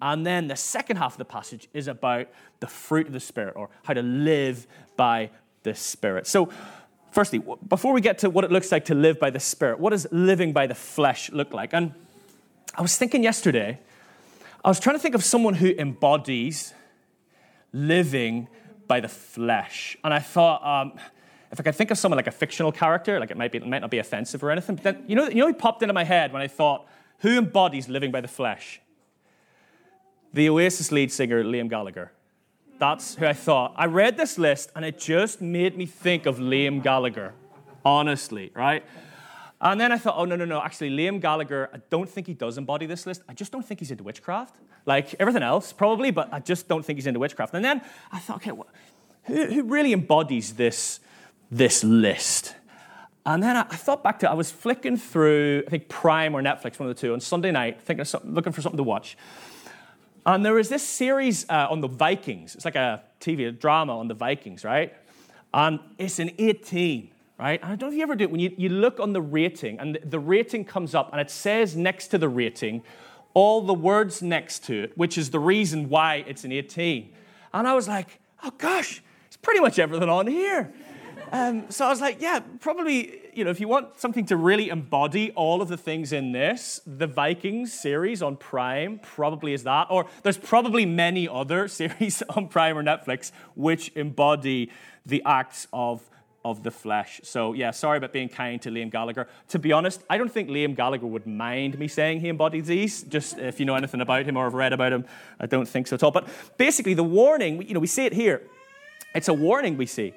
And 0.00 0.26
then 0.26 0.48
the 0.48 0.56
second 0.56 0.96
half 0.96 1.12
of 1.12 1.18
the 1.18 1.24
passage 1.24 1.68
is 1.72 1.88
about 1.88 2.28
the 2.60 2.66
fruit 2.66 3.06
of 3.06 3.12
the 3.12 3.20
Spirit 3.20 3.54
or 3.56 3.70
how 3.84 3.94
to 3.94 4.02
live 4.02 4.66
by 4.96 5.30
the 5.62 5.74
Spirit. 5.74 6.26
So, 6.26 6.50
firstly, 7.12 7.40
before 7.68 7.92
we 7.92 8.00
get 8.00 8.18
to 8.18 8.30
what 8.30 8.44
it 8.44 8.50
looks 8.50 8.72
like 8.72 8.86
to 8.86 8.94
live 8.94 9.20
by 9.20 9.30
the 9.30 9.38
Spirit, 9.38 9.78
what 9.78 9.90
does 9.90 10.06
living 10.10 10.52
by 10.52 10.66
the 10.66 10.74
flesh 10.74 11.30
look 11.30 11.52
like? 11.52 11.72
And 11.72 11.94
I 12.74 12.82
was 12.82 12.96
thinking 12.96 13.22
yesterday, 13.22 13.78
I 14.64 14.68
was 14.68 14.80
trying 14.80 14.96
to 14.96 15.00
think 15.00 15.14
of 15.14 15.22
someone 15.22 15.54
who 15.54 15.68
embodies 15.78 16.74
living 17.72 18.48
by 18.88 19.00
the 19.00 19.08
flesh. 19.08 19.96
And 20.02 20.12
I 20.12 20.18
thought, 20.18 20.64
um, 20.64 20.98
if 21.50 21.60
I 21.60 21.62
could 21.62 21.74
think 21.74 21.90
of 21.90 21.98
someone 21.98 22.16
like 22.16 22.26
a 22.26 22.32
fictional 22.32 22.72
character, 22.72 23.20
like 23.20 23.30
it 23.30 23.36
might, 23.36 23.52
be, 23.52 23.58
it 23.58 23.66
might 23.66 23.80
not 23.80 23.90
be 23.90 23.98
offensive 23.98 24.42
or 24.42 24.50
anything, 24.50 24.76
but 24.76 24.84
then, 24.84 25.04
you 25.06 25.14
know, 25.14 25.28
you 25.28 25.36
know, 25.36 25.46
he 25.46 25.52
popped 25.52 25.82
into 25.82 25.92
my 25.92 26.04
head 26.04 26.32
when 26.32 26.42
I 26.42 26.48
thought, 26.48 26.86
who 27.18 27.38
embodies 27.38 27.88
living 27.88 28.10
by 28.10 28.20
the 28.20 28.28
flesh? 28.28 28.80
The 30.32 30.48
Oasis 30.48 30.90
lead 30.90 31.12
singer, 31.12 31.44
Liam 31.44 31.68
Gallagher. 31.68 32.12
That's 32.82 33.14
who 33.14 33.26
I 33.26 33.32
thought. 33.32 33.74
I 33.76 33.86
read 33.86 34.16
this 34.16 34.38
list 34.38 34.72
and 34.74 34.84
it 34.84 34.98
just 34.98 35.40
made 35.40 35.78
me 35.78 35.86
think 35.86 36.26
of 36.26 36.38
Liam 36.38 36.82
Gallagher, 36.82 37.32
honestly, 37.84 38.50
right? 38.54 38.82
And 39.60 39.80
then 39.80 39.92
I 39.92 39.98
thought, 39.98 40.14
oh, 40.16 40.24
no, 40.24 40.34
no, 40.34 40.44
no. 40.44 40.60
Actually, 40.60 40.90
Liam 40.90 41.20
Gallagher, 41.20 41.70
I 41.72 41.76
don't 41.90 42.10
think 42.10 42.26
he 42.26 42.34
does 42.34 42.58
embody 42.58 42.86
this 42.86 43.06
list. 43.06 43.22
I 43.28 43.34
just 43.34 43.52
don't 43.52 43.64
think 43.64 43.78
he's 43.78 43.92
into 43.92 44.02
witchcraft. 44.02 44.56
Like 44.84 45.14
everything 45.20 45.44
else, 45.44 45.72
probably, 45.72 46.10
but 46.10 46.34
I 46.34 46.40
just 46.40 46.66
don't 46.66 46.84
think 46.84 46.96
he's 46.96 47.06
into 47.06 47.20
witchcraft. 47.20 47.54
And 47.54 47.64
then 47.64 47.82
I 48.10 48.18
thought, 48.18 48.38
okay, 48.38 48.50
well, 48.50 48.66
who, 49.26 49.46
who, 49.46 49.62
really 49.62 49.92
embodies 49.92 50.54
this, 50.54 50.98
this 51.52 51.84
list? 51.84 52.56
And 53.24 53.44
then 53.44 53.56
I, 53.56 53.60
I, 53.60 53.76
thought 53.76 54.02
back 54.02 54.18
to, 54.18 54.28
I 54.28 54.34
was 54.34 54.50
flicking 54.50 54.96
through, 54.96 55.62
I 55.68 55.70
think 55.70 55.88
Prime 55.88 56.34
or 56.34 56.42
Netflix, 56.42 56.80
one 56.80 56.88
of 56.88 56.96
the 56.96 57.00
two, 57.00 57.12
on 57.12 57.20
Sunday 57.20 57.52
night, 57.52 57.80
thinking 57.80 58.04
looking 58.24 58.52
for 58.52 58.60
something 58.60 58.78
to 58.78 58.82
watch. 58.82 59.16
And 60.24 60.44
there 60.44 60.54
was 60.54 60.68
this 60.68 60.86
series 60.86 61.48
uh, 61.48 61.66
on 61.68 61.80
the 61.80 61.88
Vikings. 61.88 62.54
It's 62.54 62.64
like 62.64 62.76
a 62.76 63.02
TV 63.20 63.48
a 63.48 63.52
drama 63.52 63.98
on 63.98 64.08
the 64.08 64.14
Vikings, 64.14 64.64
right? 64.64 64.94
And 65.52 65.80
it's 65.98 66.18
an 66.18 66.30
18, 66.38 67.10
right? 67.38 67.62
I 67.62 67.68
don't 67.68 67.80
know 67.80 67.88
if 67.88 67.94
you 67.94 68.02
ever 68.02 68.14
do 68.14 68.24
it. 68.24 68.30
When 68.30 68.40
you, 68.40 68.54
you 68.56 68.68
look 68.68 69.00
on 69.00 69.12
the 69.12 69.20
rating, 69.20 69.80
and 69.80 69.96
the, 69.96 70.00
the 70.00 70.18
rating 70.20 70.64
comes 70.64 70.94
up, 70.94 71.10
and 71.12 71.20
it 71.20 71.30
says 71.30 71.74
next 71.74 72.08
to 72.08 72.18
the 72.18 72.28
rating, 72.28 72.82
all 73.34 73.62
the 73.62 73.74
words 73.74 74.22
next 74.22 74.64
to 74.66 74.84
it, 74.84 74.96
which 74.96 75.18
is 75.18 75.30
the 75.30 75.40
reason 75.40 75.88
why 75.88 76.24
it's 76.26 76.44
an 76.44 76.52
18. 76.52 77.12
And 77.52 77.66
I 77.66 77.74
was 77.74 77.88
like, 77.88 78.20
oh 78.44 78.52
gosh, 78.58 79.02
it's 79.26 79.36
pretty 79.36 79.60
much 79.60 79.78
everything 79.78 80.08
on 80.08 80.26
here. 80.26 80.72
Um, 81.32 81.70
so 81.70 81.86
I 81.86 81.88
was 81.88 82.00
like, 82.00 82.20
yeah, 82.20 82.40
probably, 82.60 83.20
you 83.32 83.44
know, 83.44 83.50
if 83.50 83.58
you 83.58 83.68
want 83.68 83.98
something 83.98 84.26
to 84.26 84.36
really 84.36 84.68
embody 84.68 85.30
all 85.32 85.62
of 85.62 85.68
the 85.68 85.76
things 85.76 86.12
in 86.12 86.32
this, 86.32 86.80
the 86.86 87.06
Vikings 87.06 87.72
series 87.72 88.22
on 88.22 88.36
Prime 88.36 88.98
probably 88.98 89.54
is 89.54 89.64
that. 89.64 89.86
Or 89.90 90.06
there's 90.22 90.38
probably 90.38 90.84
many 90.84 91.28
other 91.28 91.68
series 91.80 92.22
on 92.22 92.48
Prime 92.48 92.76
or 92.76 92.82
Netflix 92.82 93.32
which 93.54 93.90
embody 93.94 94.70
the 95.06 95.22
acts 95.24 95.66
of 95.72 96.08
of 96.44 96.62
the 96.62 96.70
flesh. 96.70 97.20
So, 97.22 97.52
yeah, 97.52 97.70
sorry 97.70 97.98
about 97.98 98.12
being 98.12 98.28
kind 98.28 98.60
to 98.62 98.70
Liam 98.70 98.90
Gallagher. 98.90 99.28
To 99.48 99.58
be 99.58 99.72
honest, 99.72 100.02
I 100.10 100.18
don't 100.18 100.30
think 100.30 100.48
Liam 100.48 100.74
Gallagher 100.74 101.06
would 101.06 101.26
mind 101.26 101.78
me 101.78 101.88
saying 101.88 102.20
he 102.20 102.28
embodies 102.28 102.66
these, 102.66 103.02
just 103.04 103.38
if 103.38 103.60
you 103.60 103.66
know 103.66 103.76
anything 103.76 104.00
about 104.00 104.26
him 104.26 104.36
or 104.36 104.44
have 104.44 104.54
read 104.54 104.72
about 104.72 104.92
him. 104.92 105.04
I 105.38 105.46
don't 105.46 105.68
think 105.68 105.86
so 105.86 105.94
at 105.94 106.02
all. 106.02 106.10
But 106.10 106.28
basically, 106.56 106.94
the 106.94 107.04
warning, 107.04 107.62
you 107.62 107.74
know, 107.74 107.80
we 107.80 107.86
see 107.86 108.06
it 108.06 108.12
here. 108.12 108.42
It's 109.14 109.28
a 109.28 109.34
warning 109.34 109.76
we 109.76 109.86
see. 109.86 110.14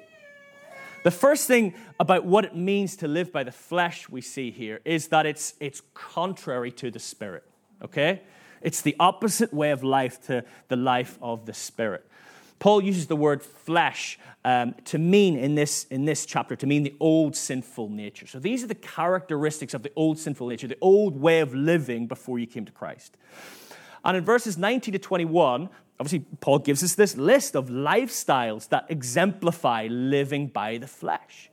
The 1.06 1.12
first 1.12 1.46
thing 1.46 1.74
about 2.00 2.24
what 2.24 2.44
it 2.44 2.56
means 2.56 2.96
to 2.96 3.06
live 3.06 3.30
by 3.30 3.44
the 3.44 3.52
flesh 3.52 4.08
we 4.08 4.20
see 4.20 4.50
here 4.50 4.80
is 4.84 5.06
that 5.10 5.24
it's, 5.24 5.54
it's 5.60 5.80
contrary 5.94 6.72
to 6.72 6.90
the 6.90 6.98
spirit, 6.98 7.44
okay? 7.80 8.22
It's 8.60 8.82
the 8.82 8.96
opposite 8.98 9.54
way 9.54 9.70
of 9.70 9.84
life 9.84 10.20
to 10.26 10.44
the 10.66 10.74
life 10.74 11.16
of 11.22 11.46
the 11.46 11.54
Spirit. 11.54 12.04
Paul 12.58 12.82
uses 12.82 13.06
the 13.06 13.14
word 13.14 13.44
flesh 13.44 14.18
um, 14.44 14.74
to 14.86 14.98
mean 14.98 15.36
in 15.38 15.54
this, 15.54 15.84
in 15.84 16.06
this 16.06 16.26
chapter, 16.26 16.56
to 16.56 16.66
mean 16.66 16.82
the 16.82 16.96
old 16.98 17.36
sinful 17.36 17.88
nature. 17.88 18.26
So 18.26 18.40
these 18.40 18.64
are 18.64 18.66
the 18.66 18.74
characteristics 18.74 19.74
of 19.74 19.84
the 19.84 19.92
old 19.94 20.18
sinful 20.18 20.48
nature, 20.48 20.66
the 20.66 20.76
old 20.80 21.20
way 21.20 21.38
of 21.38 21.54
living 21.54 22.08
before 22.08 22.40
you 22.40 22.48
came 22.48 22.64
to 22.64 22.72
Christ. 22.72 23.16
And 24.04 24.16
in 24.16 24.24
verses 24.24 24.58
19 24.58 24.90
to 24.90 24.98
21, 24.98 25.68
obviously, 25.98 26.26
Paul 26.40 26.60
gives 26.60 26.82
us 26.82 26.94
this 26.94 27.16
list 27.16 27.54
of 27.54 27.68
lifestyles 27.68 28.68
that 28.68 28.86
exemplify 28.88 29.88
living 29.90 30.48
by 30.48 30.78
the 30.78 30.86
flesh 30.86 31.50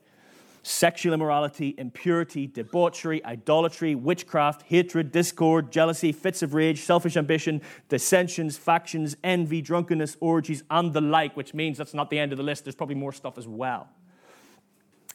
sexual 0.65 1.13
immorality, 1.13 1.75
impurity, 1.77 2.47
debauchery, 2.47 3.23
idolatry, 3.25 3.95
witchcraft, 3.95 4.63
hatred, 4.63 5.11
discord, 5.11 5.71
jealousy, 5.71 6.13
fits 6.13 6.41
of 6.41 6.53
rage, 6.53 6.79
selfish 6.79 7.17
ambition, 7.17 7.61
dissensions, 7.89 8.57
factions, 8.57 9.15
envy, 9.23 9.61
drunkenness, 9.61 10.15
orgies, 10.21 10.63
and 10.71 10.93
the 10.93 11.01
like, 11.01 11.35
which 11.35 11.53
means 11.53 11.77
that's 11.77 11.93
not 11.93 12.09
the 12.09 12.17
end 12.17 12.31
of 12.31 12.37
the 12.37 12.43
list. 12.43 12.63
There's 12.63 12.75
probably 12.75 12.95
more 12.95 13.11
stuff 13.11 13.37
as 13.37 13.47
well. 13.47 13.89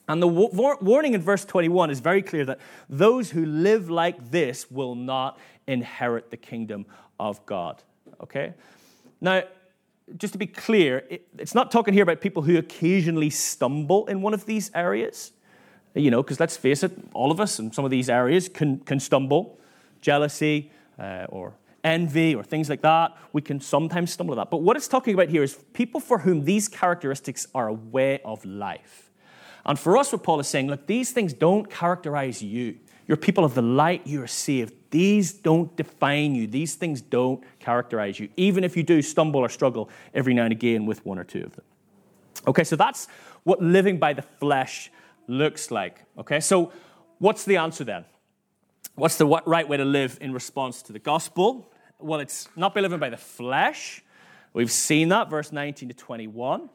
And 0.06 0.22
the 0.22 0.28
warning 0.28 1.14
in 1.14 1.20
verse 1.20 1.44
21 1.44 1.90
is 1.90 2.00
very 2.00 2.22
clear 2.22 2.44
that 2.46 2.60
those 2.88 3.30
who 3.30 3.44
live 3.44 3.90
like 3.90 4.30
this 4.30 4.70
will 4.70 4.94
not 4.94 5.38
inherit 5.66 6.30
the 6.30 6.36
kingdom 6.36 6.86
of 7.20 7.44
God. 7.44 7.82
Okay? 8.22 8.54
Now, 9.20 9.42
just 10.16 10.32
to 10.32 10.38
be 10.38 10.46
clear, 10.46 11.06
it's 11.36 11.54
not 11.54 11.70
talking 11.70 11.94
here 11.94 12.02
about 12.02 12.20
people 12.20 12.42
who 12.42 12.56
occasionally 12.56 13.30
stumble 13.30 14.06
in 14.06 14.22
one 14.22 14.34
of 14.34 14.46
these 14.46 14.70
areas. 14.74 15.32
You 15.94 16.10
know, 16.10 16.22
because 16.22 16.40
let's 16.40 16.56
face 16.56 16.82
it, 16.82 16.92
all 17.12 17.30
of 17.30 17.40
us 17.40 17.58
in 17.58 17.72
some 17.72 17.84
of 17.84 17.90
these 17.90 18.08
areas 18.08 18.48
can, 18.48 18.78
can 18.80 19.00
stumble. 19.00 19.58
Jealousy 20.00 20.70
uh, 20.98 21.26
or 21.28 21.54
envy 21.82 22.34
or 22.34 22.42
things 22.44 22.68
like 22.68 22.82
that, 22.82 23.16
we 23.32 23.42
can 23.42 23.60
sometimes 23.60 24.12
stumble 24.12 24.34
at 24.34 24.36
that. 24.36 24.50
But 24.50 24.58
what 24.58 24.76
it's 24.76 24.88
talking 24.88 25.14
about 25.14 25.28
here 25.28 25.42
is 25.42 25.58
people 25.72 26.00
for 26.00 26.18
whom 26.18 26.44
these 26.44 26.68
characteristics 26.68 27.46
are 27.54 27.68
a 27.68 27.72
way 27.72 28.20
of 28.24 28.44
life. 28.44 29.10
And 29.64 29.78
for 29.78 29.96
us, 29.96 30.12
what 30.12 30.22
Paul 30.22 30.40
is 30.40 30.48
saying, 30.48 30.68
look, 30.68 30.86
these 30.86 31.10
things 31.10 31.32
don't 31.32 31.68
characterize 31.68 32.42
you. 32.42 32.78
You're 33.06 33.16
people 33.16 33.44
of 33.44 33.54
the 33.54 33.62
light, 33.62 34.06
you 34.06 34.22
are 34.22 34.28
saved. 34.28 34.74
These 34.90 35.34
don't 35.34 35.74
define 35.76 36.34
you. 36.34 36.46
These 36.46 36.76
things 36.76 37.00
don't 37.02 37.42
characterize 37.58 38.18
you, 38.18 38.28
even 38.36 38.64
if 38.64 38.76
you 38.76 38.82
do 38.82 39.02
stumble 39.02 39.40
or 39.40 39.48
struggle 39.48 39.90
every 40.14 40.34
now 40.34 40.44
and 40.44 40.52
again 40.52 40.86
with 40.86 41.04
one 41.04 41.18
or 41.18 41.24
two 41.24 41.42
of 41.44 41.54
them. 41.54 41.64
Okay, 42.46 42.64
so 42.64 42.76
that's 42.76 43.08
what 43.44 43.60
living 43.62 43.98
by 43.98 44.12
the 44.12 44.22
flesh 44.22 44.90
looks 45.26 45.70
like. 45.70 46.04
Okay, 46.16 46.40
so 46.40 46.72
what's 47.18 47.44
the 47.44 47.56
answer 47.56 47.84
then? 47.84 48.04
What's 48.94 49.16
the 49.16 49.26
right 49.26 49.68
way 49.68 49.76
to 49.76 49.84
live 49.84 50.18
in 50.20 50.32
response 50.32 50.82
to 50.82 50.92
the 50.92 50.98
gospel? 50.98 51.70
Well, 51.98 52.20
it's 52.20 52.48
not 52.56 52.74
by 52.74 52.80
living 52.80 52.98
by 52.98 53.10
the 53.10 53.16
flesh. 53.16 54.02
We've 54.52 54.72
seen 54.72 55.10
that, 55.10 55.28
verse 55.28 55.52
19 55.52 55.90
to 55.90 55.94
21. 55.94 56.70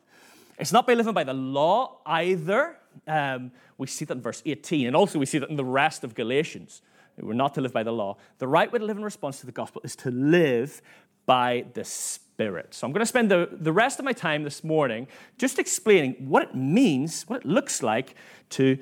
It's 0.60 0.72
not 0.72 0.86
by 0.86 0.94
living 0.94 1.14
by 1.14 1.24
the 1.24 1.34
law 1.34 1.98
either. 2.06 2.78
Um, 3.08 3.52
we 3.78 3.88
see 3.88 4.06
that 4.06 4.14
in 4.14 4.22
verse 4.22 4.42
18, 4.46 4.88
and 4.88 4.96
also 4.96 5.18
we 5.18 5.26
see 5.26 5.40
that 5.40 5.50
in 5.50 5.56
the 5.56 5.66
rest 5.66 6.04
of 6.04 6.14
Galatians. 6.14 6.82
We're 7.18 7.34
not 7.34 7.54
to 7.56 7.62
live 7.62 7.74
by 7.74 7.84
the 7.84 7.92
law. 7.92 8.18
The 8.40 8.48
right 8.48 8.72
way 8.72 8.80
to 8.80 8.86
live 8.86 8.98
in 8.98 9.04
response 9.04 9.40
to 9.42 9.46
the 9.46 9.52
gospel 9.52 9.82
is 9.84 9.96
to 9.98 10.12
live 10.12 10.82
by 11.26 11.66
the 11.74 11.84
Spirit. 11.84 12.74
So 12.74 12.88
I'm 12.88 12.94
going 12.94 13.02
to 13.02 13.06
spend 13.06 13.30
the, 13.30 13.50
the 13.52 13.72
rest 13.72 14.00
of 14.00 14.06
my 14.06 14.14
time 14.14 14.44
this 14.44 14.64
morning 14.64 15.08
just 15.38 15.60
explaining 15.60 16.16
what 16.28 16.44
it 16.44 16.56
means, 16.56 17.24
what 17.28 17.42
it 17.42 17.46
looks 17.46 17.84
like 17.84 18.16
to 18.52 18.78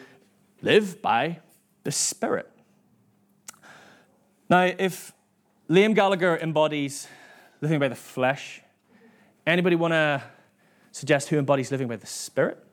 live 0.61 1.01
by 1.01 1.39
the 1.83 1.91
Spirit. 1.91 2.49
Now, 4.49 4.63
if 4.77 5.11
Liam 5.69 5.93
Gallagher 5.95 6.37
embodies 6.37 7.07
living 7.61 7.79
by 7.79 7.87
the 7.87 7.95
flesh, 7.95 8.61
anybody 9.45 9.75
want 9.75 9.93
to 9.93 10.21
suggest 10.91 11.29
who 11.29 11.37
embodies 11.37 11.71
living 11.71 11.87
by 11.87 11.95
the 11.95 12.07
Spirit? 12.07 12.63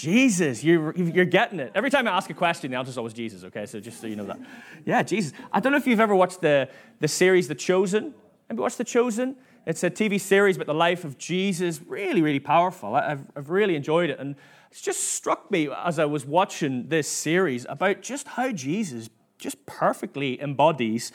Jesus. 0.00 0.62
You're, 0.62 0.94
you're 0.96 1.24
getting 1.24 1.58
it. 1.58 1.72
Every 1.74 1.90
time 1.90 2.06
I 2.06 2.10
ask 2.10 2.28
a 2.28 2.34
question, 2.34 2.70
the 2.70 2.76
answer 2.76 2.90
is 2.90 2.98
always 2.98 3.14
Jesus, 3.14 3.44
okay? 3.44 3.66
So 3.66 3.80
just 3.80 4.00
so 4.00 4.06
you 4.06 4.16
know 4.16 4.26
that. 4.26 4.38
Yeah, 4.84 5.02
Jesus. 5.02 5.32
I 5.52 5.60
don't 5.60 5.72
know 5.72 5.78
if 5.78 5.86
you've 5.86 6.00
ever 6.00 6.14
watched 6.14 6.40
the, 6.40 6.68
the 7.00 7.08
series 7.08 7.48
The 7.48 7.54
Chosen. 7.54 8.14
Have 8.48 8.56
you 8.56 8.62
watched 8.62 8.78
The 8.78 8.84
Chosen? 8.84 9.36
It's 9.66 9.82
a 9.82 9.90
TV 9.90 10.20
series 10.20 10.56
about 10.56 10.66
the 10.66 10.74
life 10.74 11.04
of 11.04 11.18
Jesus. 11.18 11.80
Really, 11.86 12.22
really 12.22 12.40
powerful. 12.40 12.94
I've, 12.94 13.24
I've 13.34 13.50
really 13.50 13.74
enjoyed 13.74 14.10
it. 14.10 14.20
And 14.20 14.36
it's 14.70 14.82
just 14.82 15.02
struck 15.02 15.50
me 15.50 15.68
as 15.84 15.98
I 15.98 16.04
was 16.04 16.24
watching 16.24 16.88
this 16.88 17.08
series 17.08 17.66
about 17.68 18.02
just 18.02 18.28
how 18.28 18.52
Jesus 18.52 19.08
just 19.38 19.64
perfectly 19.66 20.40
embodies 20.40 21.10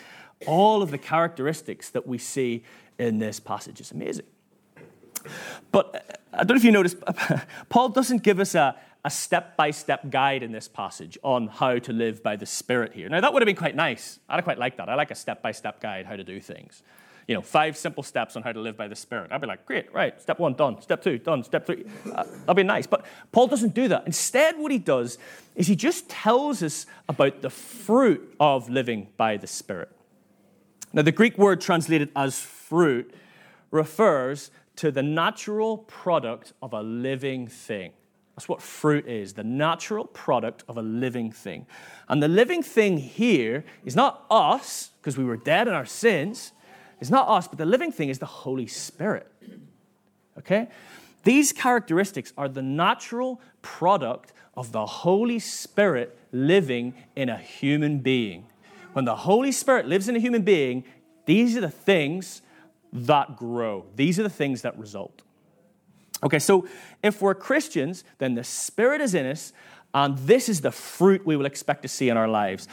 all 0.47 0.81
of 0.81 0.91
the 0.91 0.97
characteristics 0.97 1.89
that 1.91 2.07
we 2.07 2.17
see 2.17 2.63
in 2.97 3.19
this 3.19 3.39
passage. 3.39 3.79
It's 3.79 3.91
amazing. 3.91 4.25
But 5.71 5.95
uh, 5.95 5.99
I 6.33 6.37
don't 6.43 6.49
know 6.49 6.55
if 6.55 6.63
you 6.63 6.71
noticed, 6.71 6.97
Paul 7.69 7.89
doesn't 7.89 8.23
give 8.23 8.39
us 8.39 8.55
a, 8.55 8.75
a 9.03 9.09
step 9.09 9.57
by 9.57 9.71
step 9.71 10.09
guide 10.09 10.43
in 10.43 10.51
this 10.51 10.67
passage 10.67 11.17
on 11.23 11.47
how 11.47 11.79
to 11.79 11.93
live 11.93 12.21
by 12.23 12.35
the 12.35 12.45
Spirit 12.45 12.93
here. 12.93 13.09
Now, 13.09 13.21
that 13.21 13.33
would 13.33 13.41
have 13.41 13.47
been 13.47 13.55
quite 13.55 13.75
nice. 13.75 14.19
I'd 14.29 14.43
quite 14.43 14.59
like 14.59 14.77
that. 14.77 14.89
I 14.89 14.95
like 14.95 15.11
a 15.11 15.15
step 15.15 15.41
by 15.41 15.51
step 15.51 15.81
guide 15.81 16.05
how 16.05 16.15
to 16.15 16.23
do 16.23 16.39
things 16.39 16.83
you 17.27 17.35
know, 17.35 17.41
five 17.41 17.77
simple 17.77 18.03
steps 18.03 18.35
on 18.35 18.43
how 18.43 18.51
to 18.51 18.59
live 18.59 18.75
by 18.75 18.87
the 18.87 18.95
Spirit. 18.95 19.31
I'd 19.31 19.41
be 19.41 19.47
like, 19.47 19.65
great, 19.65 19.93
right, 19.93 20.19
step 20.21 20.39
one, 20.39 20.53
done. 20.53 20.81
Step 20.81 21.01
two, 21.01 21.17
done. 21.17 21.43
Step 21.43 21.65
three, 21.65 21.85
uh, 22.13 22.23
that'd 22.23 22.55
be 22.55 22.63
nice. 22.63 22.87
But 22.87 23.05
Paul 23.31 23.47
doesn't 23.47 23.73
do 23.73 23.87
that. 23.87 24.05
Instead, 24.05 24.57
what 24.57 24.71
he 24.71 24.77
does 24.77 25.17
is 25.55 25.67
he 25.67 25.75
just 25.75 26.09
tells 26.09 26.63
us 26.63 26.85
about 27.07 27.41
the 27.41 27.49
fruit 27.49 28.35
of 28.39 28.69
living 28.69 29.07
by 29.17 29.37
the 29.37 29.47
Spirit. 29.47 29.89
Now, 30.93 31.03
the 31.03 31.11
Greek 31.11 31.37
word 31.37 31.61
translated 31.61 32.09
as 32.15 32.39
fruit 32.39 33.13
refers 33.69 34.51
to 34.81 34.91
the 34.91 35.03
natural 35.03 35.77
product 35.77 36.53
of 36.59 36.73
a 36.73 36.81
living 36.81 37.45
thing. 37.45 37.91
That's 38.35 38.49
what 38.49 38.63
fruit 38.63 39.05
is 39.07 39.33
the 39.33 39.43
natural 39.43 40.05
product 40.05 40.63
of 40.67 40.75
a 40.75 40.81
living 40.81 41.31
thing. 41.31 41.67
And 42.09 42.23
the 42.23 42.27
living 42.27 42.63
thing 42.63 42.97
here 42.97 43.63
is 43.85 43.95
not 43.95 44.25
us, 44.31 44.89
because 44.99 45.19
we 45.19 45.23
were 45.23 45.37
dead 45.37 45.67
in 45.67 45.75
our 45.75 45.85
sins. 45.85 46.51
It's 46.99 47.11
not 47.11 47.27
us, 47.29 47.47
but 47.47 47.59
the 47.59 47.65
living 47.65 47.91
thing 47.91 48.09
is 48.09 48.17
the 48.17 48.25
Holy 48.25 48.65
Spirit. 48.65 49.31
Okay? 50.39 50.67
These 51.25 51.51
characteristics 51.51 52.33
are 52.35 52.49
the 52.49 52.63
natural 52.63 53.39
product 53.61 54.33
of 54.57 54.71
the 54.71 54.87
Holy 54.87 55.37
Spirit 55.37 56.17
living 56.31 56.95
in 57.15 57.29
a 57.29 57.37
human 57.37 57.99
being. 57.99 58.47
When 58.93 59.05
the 59.05 59.15
Holy 59.15 59.51
Spirit 59.51 59.85
lives 59.85 60.09
in 60.09 60.15
a 60.15 60.19
human 60.19 60.41
being, 60.41 60.85
these 61.27 61.55
are 61.55 61.61
the 61.61 61.69
things 61.69 62.41
that 62.93 63.37
grow. 63.37 63.85
These 63.95 64.19
are 64.19 64.23
the 64.23 64.29
things 64.29 64.61
that 64.63 64.77
result. 64.77 65.21
Okay, 66.23 66.39
so 66.39 66.67
if 67.01 67.21
we're 67.21 67.33
Christians, 67.33 68.03
then 68.19 68.35
the 68.35 68.43
Spirit 68.43 69.01
is 69.01 69.15
in 69.15 69.25
us, 69.25 69.53
and 69.93 70.17
this 70.19 70.49
is 70.49 70.61
the 70.61 70.71
fruit 70.71 71.25
we 71.25 71.35
will 71.35 71.45
expect 71.45 71.81
to 71.81 71.87
see 71.87 72.09
in 72.09 72.17
our 72.17 72.27
lives. 72.27 72.67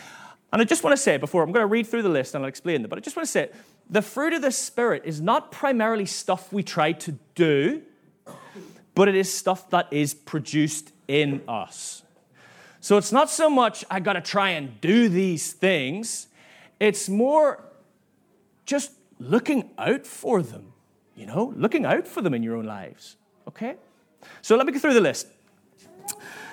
And 0.52 0.62
I 0.62 0.64
just 0.64 0.82
want 0.82 0.96
to 0.96 1.02
say 1.02 1.16
before, 1.16 1.42
I'm 1.42 1.52
going 1.52 1.62
to 1.62 1.66
read 1.66 1.86
through 1.86 2.02
the 2.02 2.08
list 2.08 2.34
and 2.34 2.44
I'll 2.44 2.48
explain 2.48 2.82
them, 2.82 2.88
but 2.88 2.98
I 2.98 3.00
just 3.00 3.16
want 3.16 3.26
to 3.26 3.32
say 3.32 3.50
the 3.90 4.02
fruit 4.02 4.32
of 4.32 4.42
the 4.42 4.50
Spirit 4.50 5.02
is 5.04 5.20
not 5.20 5.50
primarily 5.50 6.06
stuff 6.06 6.52
we 6.52 6.62
try 6.62 6.92
to 6.92 7.18
do, 7.34 7.82
but 8.94 9.08
it 9.08 9.14
is 9.14 9.32
stuff 9.32 9.70
that 9.70 9.88
is 9.90 10.14
produced 10.14 10.92
in 11.06 11.42
us. 11.48 12.02
So 12.80 12.96
it's 12.96 13.12
not 13.12 13.30
so 13.30 13.50
much 13.50 13.84
I 13.90 14.00
got 14.00 14.14
to 14.14 14.20
try 14.20 14.50
and 14.50 14.80
do 14.80 15.08
these 15.08 15.52
things, 15.52 16.28
it's 16.80 17.08
more 17.08 17.64
just 18.64 18.92
looking 19.18 19.70
out 19.78 20.06
for 20.06 20.42
them, 20.42 20.72
you 21.14 21.26
know, 21.26 21.52
looking 21.56 21.84
out 21.84 22.06
for 22.06 22.22
them 22.22 22.34
in 22.34 22.42
your 22.42 22.56
own 22.56 22.64
lives. 22.64 23.16
Okay? 23.46 23.76
So 24.42 24.56
let 24.56 24.66
me 24.66 24.72
go 24.72 24.78
through 24.78 24.94
the 24.94 25.00
list. 25.00 25.28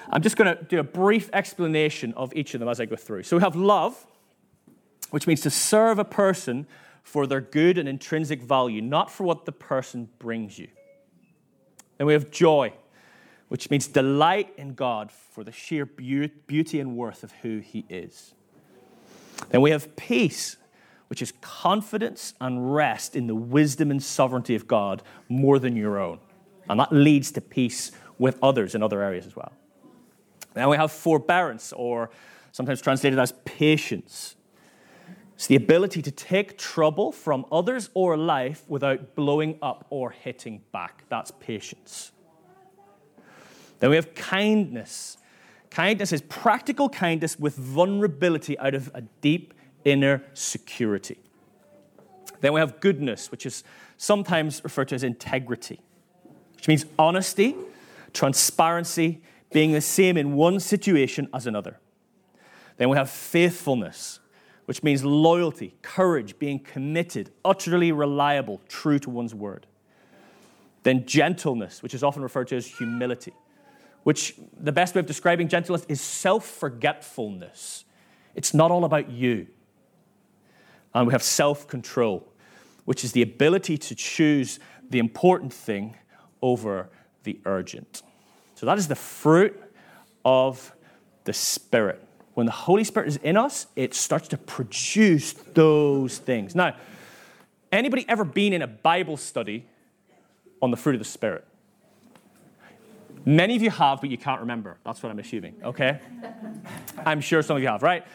I'm 0.10 0.22
just 0.22 0.38
going 0.38 0.56
to 0.56 0.64
do 0.64 0.80
a 0.80 0.84
brief 0.84 1.30
explanation 1.34 2.14
of 2.14 2.34
each 2.36 2.54
of 2.54 2.60
them 2.60 2.70
as 2.70 2.80
I 2.80 2.86
go 2.86 2.96
through. 2.96 3.24
So 3.24 3.38
we 3.38 3.44
have 3.44 3.56
love, 3.56 4.06
which 5.10 5.28
means 5.28 5.42
to 5.42 5.50
serve 5.50 6.00
a 6.00 6.06
person 6.06 6.68
for 7.04 7.28
their 7.28 7.42
good 7.42 7.78
and 7.78 7.88
intrinsic 7.88 8.42
value, 8.42 8.82
not 8.82 9.12
for 9.12 9.24
what 9.24 9.46
the 9.46 9.52
person 9.52 10.10
brings 10.20 10.58
you. 10.58 10.68
Then 11.98 12.08
we 12.08 12.14
have 12.14 12.32
joy, 12.32 12.74
which 13.48 13.70
means 13.70 13.88
delight 13.88 14.54
in 14.58 14.74
God 14.74 15.12
for 15.12 15.44
the 15.44 15.52
sheer 15.52 15.86
beauty 15.86 16.80
and 16.80 16.98
worth 16.98 17.24
of 17.24 17.32
who 17.44 17.60
He 17.60 17.86
is. 17.90 18.34
Then 19.50 19.62
we 19.62 19.72
have 19.72 19.96
peace, 19.96 20.58
which 21.16 21.22
is 21.22 21.32
confidence 21.40 22.34
and 22.42 22.76
rest 22.76 23.16
in 23.16 23.26
the 23.26 23.36
wisdom 23.36 23.90
and 23.90 24.04
sovereignty 24.04 24.54
of 24.54 24.68
God 24.68 25.02
more 25.30 25.60
than 25.60 25.78
your 25.78 25.98
own. 25.98 26.20
And 26.68 26.78
that 26.78 26.92
leads 26.92 27.32
to 27.32 27.40
peace 27.40 27.94
with 28.18 28.38
others 28.44 28.76
in 28.76 28.84
other 28.84 29.02
areas 29.02 29.26
as 29.26 29.34
well. 29.34 29.54
Then 30.56 30.68
we 30.68 30.76
have 30.76 30.92
forbearance, 30.92 31.72
or 31.72 32.10
sometimes 32.52 32.82
translated 32.82 33.18
as 33.18 33.32
patience. 33.46 34.36
It's 35.36 35.48
the 35.48 35.56
ability 35.56 36.02
to 36.02 36.12
take 36.12 36.58
trouble 36.58 37.14
from 37.14 37.46
others 37.50 37.90
or 37.94 38.18
life 38.18 38.66
without 38.68 39.16
blowing 39.16 39.58
up 39.62 39.88
or 39.90 40.12
hitting 40.12 40.64
back. 40.74 41.06
That's 41.08 41.32
patience. 41.40 42.12
Then 43.80 43.90
we 43.90 43.96
have 43.96 44.14
kindness. 44.16 45.16
Kindness 45.70 46.12
is 46.12 46.22
practical 46.24 46.90
kindness 46.90 47.40
with 47.40 47.56
vulnerability 47.56 48.60
out 48.60 48.76
of 48.76 48.92
a 48.94 49.00
deep 49.22 49.54
inner 49.86 50.24
security. 50.34 51.18
Then 52.42 52.54
we 52.54 52.60
have 52.60 52.80
goodness, 52.82 53.32
which 53.32 53.46
is 53.46 53.64
sometimes 53.98 54.64
referred 54.64 54.90
to 54.90 54.96
as 54.96 55.04
integrity, 55.04 55.80
which 56.56 56.68
means 56.68 56.86
honesty, 57.00 57.56
transparency, 58.14 59.22
being 59.54 59.72
the 59.72 59.82
same 59.82 60.18
in 60.18 60.34
one 60.34 60.60
situation 60.60 61.30
as 61.34 61.48
another. 61.48 61.80
Then 62.78 62.90
we 62.90 62.98
have 62.98 63.10
faithfulness, 63.10 64.20
which 64.66 64.84
means 64.84 65.06
loyalty, 65.06 65.76
courage, 65.82 66.38
being 66.40 66.60
committed, 66.60 67.32
utterly 67.46 67.92
reliable, 67.92 68.62
true 68.68 69.00
to 69.00 69.10
one's 69.10 69.34
word. 69.34 69.66
Then 70.84 71.06
gentleness, 71.06 71.82
which 71.82 71.94
is 71.94 72.04
often 72.04 72.22
referred 72.22 72.48
to 72.50 72.58
as 72.58 72.68
humility, 72.68 73.34
which 74.04 74.36
the 74.60 74.72
best 74.72 74.94
way 74.94 75.00
of 75.00 75.06
describing 75.06 75.48
gentleness 75.48 75.86
is 75.88 76.02
self 76.02 76.46
forgetfulness. 76.46 77.86
It's 78.36 78.54
not 78.54 78.72
all 78.72 78.84
about 78.84 79.10
you. 79.10 79.48
And 80.96 81.06
we 81.06 81.12
have 81.12 81.22
self 81.22 81.68
control, 81.68 82.26
which 82.86 83.04
is 83.04 83.12
the 83.12 83.22
ability 83.22 83.78
to 83.78 83.94
choose 83.94 84.60
the 84.90 84.98
important 84.98 85.54
thing 85.54 85.96
over 86.42 86.90
the 87.24 87.40
urgent. 87.46 88.02
So 88.56 88.66
that 88.66 88.78
is 88.78 88.88
the 88.88 88.96
fruit 88.96 89.62
of 90.24 90.74
the 91.26 91.34
Spirit. 91.34 92.02
When 92.34 92.46
the 92.46 92.52
Holy 92.52 92.84
Spirit 92.84 93.10
is 93.10 93.18
in 93.18 93.36
us, 93.36 93.68
it 93.76 93.94
starts 93.94 94.30
to 94.30 94.38
produce 94.38 95.34
those 95.34 96.18
things. 96.18 96.56
Now, 96.56 96.76
anybody 97.72 98.06
ever 98.08 98.24
been 98.24 98.54
in 98.54 98.62
a 98.62 98.68
Bible 98.68 99.18
study 99.18 99.66
on 100.62 100.72
the 100.72 100.78
fruit 100.78 100.96
of 100.96 101.00
the 101.00 101.06
Spirit? 101.06 101.46
Many 103.26 103.56
of 103.56 103.62
you 103.62 103.72
have, 103.72 104.02
but 104.02 104.12
you 104.12 104.18
can't 104.18 104.42
remember. 104.42 104.78
That's 104.86 105.02
what 105.02 105.12
I'm 105.12 105.20
assuming, 105.20 105.56
okay? 105.64 106.00
I'm 107.06 107.22
sure 107.22 107.42
some 107.42 107.58
of 107.58 107.64
you 107.64 107.70
have, 107.70 107.82
right? 107.82 108.06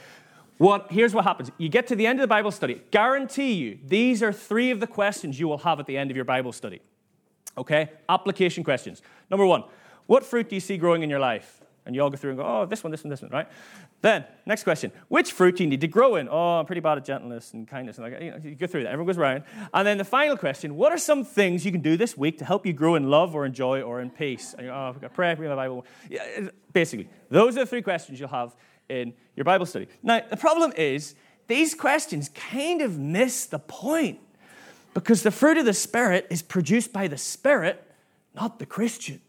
What, 0.60 0.92
here's 0.92 1.14
what 1.14 1.24
happens. 1.24 1.50
You 1.56 1.70
get 1.70 1.86
to 1.86 1.96
the 1.96 2.06
end 2.06 2.18
of 2.18 2.22
the 2.22 2.28
Bible 2.28 2.50
study. 2.50 2.82
Guarantee 2.90 3.54
you, 3.54 3.78
these 3.82 4.22
are 4.22 4.30
three 4.30 4.70
of 4.70 4.78
the 4.78 4.86
questions 4.86 5.40
you 5.40 5.48
will 5.48 5.56
have 5.56 5.80
at 5.80 5.86
the 5.86 5.96
end 5.96 6.10
of 6.10 6.16
your 6.16 6.26
Bible 6.26 6.52
study. 6.52 6.82
Okay? 7.56 7.88
Application 8.10 8.62
questions. 8.62 9.00
Number 9.30 9.46
one, 9.46 9.64
what 10.04 10.22
fruit 10.22 10.50
do 10.50 10.56
you 10.56 10.60
see 10.60 10.76
growing 10.76 11.02
in 11.02 11.08
your 11.08 11.18
life? 11.18 11.62
And 11.86 11.94
you 11.94 12.02
all 12.02 12.10
go 12.10 12.18
through 12.18 12.32
and 12.32 12.38
go, 12.38 12.44
oh, 12.44 12.66
this 12.66 12.84
one, 12.84 12.90
this 12.90 13.02
one, 13.02 13.08
this 13.08 13.22
one, 13.22 13.30
right? 13.30 13.48
Then, 14.02 14.26
next 14.44 14.64
question. 14.64 14.92
Which 15.08 15.32
fruit 15.32 15.56
do 15.56 15.64
you 15.64 15.70
need 15.70 15.80
to 15.80 15.88
grow 15.88 16.16
in? 16.16 16.28
Oh, 16.28 16.58
I'm 16.58 16.66
pretty 16.66 16.82
bad 16.82 16.98
at 16.98 17.06
gentleness 17.06 17.54
and 17.54 17.66
kindness. 17.66 17.96
And 17.96 18.12
like, 18.12 18.22
you, 18.22 18.30
know, 18.30 18.36
you 18.42 18.54
go 18.54 18.66
through 18.66 18.82
that. 18.82 18.92
Everyone 18.92 19.06
goes 19.06 19.16
around. 19.16 19.44
And 19.72 19.86
then 19.86 19.96
the 19.96 20.04
final 20.04 20.36
question. 20.36 20.76
What 20.76 20.92
are 20.92 20.98
some 20.98 21.24
things 21.24 21.64
you 21.64 21.72
can 21.72 21.80
do 21.80 21.96
this 21.96 22.18
week 22.18 22.36
to 22.36 22.44
help 22.44 22.66
you 22.66 22.74
grow 22.74 22.96
in 22.96 23.08
love 23.08 23.34
or 23.34 23.46
in 23.46 23.54
joy 23.54 23.80
or 23.80 24.02
in 24.02 24.10
peace? 24.10 24.52
And 24.52 24.66
you 24.66 24.72
go, 24.72 24.74
oh, 24.74 24.88
I've 24.90 25.00
got 25.00 25.08
to 25.08 25.14
pray, 25.14 25.34
read 25.34 25.48
my 25.48 25.54
Bible. 25.54 25.86
Yeah, 26.10 26.50
basically, 26.74 27.08
those 27.30 27.56
are 27.56 27.60
the 27.60 27.66
three 27.66 27.80
questions 27.80 28.20
you'll 28.20 28.28
have 28.28 28.54
in 28.90 29.14
your 29.36 29.44
Bible 29.44 29.64
study. 29.64 29.86
Now, 30.02 30.20
the 30.28 30.36
problem 30.36 30.72
is 30.76 31.14
these 31.46 31.74
questions 31.74 32.28
kind 32.28 32.82
of 32.82 32.98
miss 32.98 33.46
the 33.46 33.58
point 33.58 34.20
because 34.92 35.22
the 35.22 35.30
fruit 35.30 35.56
of 35.56 35.64
the 35.64 35.74
Spirit 35.74 36.26
is 36.30 36.42
produced 36.42 36.92
by 36.92 37.08
the 37.08 37.16
Spirit, 37.16 37.82
not 38.34 38.58
the 38.58 38.66
Christian. 38.66 39.20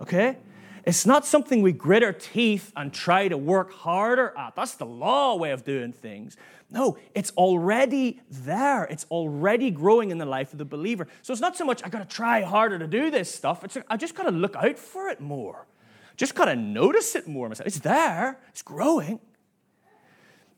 Okay? 0.00 0.38
It's 0.84 1.04
not 1.04 1.26
something 1.26 1.62
we 1.62 1.72
grit 1.72 2.02
our 2.02 2.12
teeth 2.12 2.72
and 2.76 2.92
try 2.92 3.28
to 3.28 3.36
work 3.36 3.72
harder 3.72 4.32
at. 4.38 4.54
That's 4.54 4.74
the 4.74 4.86
law 4.86 5.34
way 5.36 5.50
of 5.50 5.64
doing 5.64 5.92
things. 5.92 6.36
No, 6.70 6.98
it's 7.14 7.30
already 7.32 8.20
there. 8.30 8.84
It's 8.84 9.06
already 9.10 9.70
growing 9.70 10.10
in 10.10 10.18
the 10.18 10.26
life 10.26 10.52
of 10.52 10.58
the 10.58 10.64
believer. 10.64 11.06
So 11.22 11.32
it's 11.32 11.42
not 11.42 11.56
so 11.56 11.64
much 11.64 11.82
I 11.84 11.88
got 11.88 12.08
to 12.08 12.16
try 12.16 12.42
harder 12.42 12.78
to 12.78 12.86
do 12.86 13.10
this 13.10 13.32
stuff. 13.32 13.64
It's 13.64 13.76
I 13.88 13.96
just 13.96 14.14
got 14.14 14.24
to 14.24 14.30
look 14.30 14.56
out 14.56 14.78
for 14.78 15.08
it 15.08 15.20
more. 15.20 15.66
Just 16.16 16.34
got 16.34 16.46
to 16.46 16.56
notice 16.56 17.14
it 17.14 17.28
more 17.28 17.48
myself. 17.48 17.66
It's 17.66 17.80
there, 17.80 18.38
it's 18.48 18.62
growing. 18.62 19.20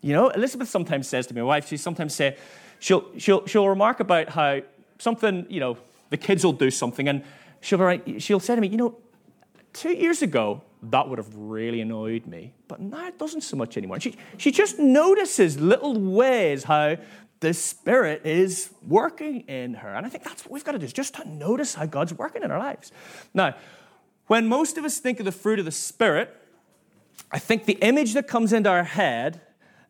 You 0.01 0.13
know, 0.13 0.29
Elizabeth 0.29 0.69
sometimes 0.69 1.09
says 1.09 1.27
to 1.27 1.35
me, 1.35 1.41
my 1.41 1.47
wife, 1.47 1.69
she 1.69 1.77
sometimes 1.77 2.15
say, 2.15 2.37
she'll, 2.79 3.07
she'll, 3.19 3.47
she'll 3.47 3.69
remark 3.69 4.01
about 4.01 4.29
how 4.29 4.61
something, 4.99 5.47
you 5.49 5.59
know, 5.59 5.77
the 6.11 6.17
kids 6.17 6.45
will 6.45 6.53
do 6.53 6.71
something, 6.71 7.09
and 7.09 7.25
she'll, 7.61 8.01
she'll 8.19 8.41
say 8.41 8.55
to 8.55 8.61
me, 8.61 8.69
you 8.69 8.77
know, 8.77 8.97
two 9.73 9.93
years 9.93 10.23
ago, 10.23 10.63
that 10.81 11.09
would 11.09 11.19
have 11.19 11.35
really 11.35 11.81
annoyed 11.81 12.27
me, 12.27 12.53
but 12.69 12.81
now 12.81 13.09
it 13.09 13.19
doesn't 13.19 13.41
so 13.41 13.57
much 13.57 13.77
anymore. 13.77 13.99
She, 13.99 14.17
she 14.37 14.53
just 14.53 14.79
notices 14.79 15.59
little 15.59 16.01
ways 16.01 16.63
how 16.63 16.97
the 17.41 17.53
Spirit 17.53 18.25
is 18.25 18.71
working 18.87 19.41
in 19.43 19.75
her. 19.75 19.95
And 19.95 20.07
I 20.07 20.09
think 20.09 20.25
that's 20.25 20.45
what 20.45 20.53
we've 20.53 20.65
got 20.65 20.73
to 20.73 20.79
do, 20.79 20.85
is 20.85 20.93
just 20.93 21.15
to 21.15 21.29
notice 21.29 21.75
how 21.75 21.87
God's 21.87 22.15
working 22.15 22.45
in 22.45 22.53
our 22.53 22.59
lives. 22.59 22.93
Now, 23.35 23.57
when 24.29 24.47
most 24.47 24.79
of 24.79 24.85
us 24.85 24.99
think 24.99 25.19
of 25.19 25.25
the 25.25 25.33
fruit 25.33 25.59
of 25.59 25.65
the 25.65 25.73
Spirit, 25.73 26.35
I 27.33 27.39
think 27.39 27.65
the 27.65 27.75
image 27.75 28.15
that 28.15 28.29
comes 28.29 28.53
into 28.53 28.71
our 28.71 28.85
head, 28.85 29.41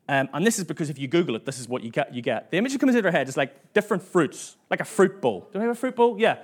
um, 0.07 0.27
and 0.33 0.45
this 0.45 0.57
is 0.57 0.65
because 0.65 0.89
if 0.89 0.97
you 0.97 1.07
Google 1.07 1.35
it, 1.35 1.45
this 1.45 1.59
is 1.59 1.69
what 1.69 1.83
you 1.83 1.91
get, 1.91 2.13
you 2.13 2.21
get. 2.21 2.49
The 2.49 2.57
image 2.57 2.73
that 2.73 2.79
comes 2.79 2.95
into 2.95 3.07
our 3.07 3.11
head 3.11 3.29
is 3.29 3.37
like 3.37 3.73
different 3.73 4.01
fruits, 4.01 4.57
like 4.69 4.79
a 4.79 4.85
fruit 4.85 5.21
bowl. 5.21 5.47
Do 5.53 5.59
we 5.59 5.65
have 5.65 5.75
a 5.75 5.79
fruit 5.79 5.95
bowl? 5.95 6.19
Yeah. 6.19 6.37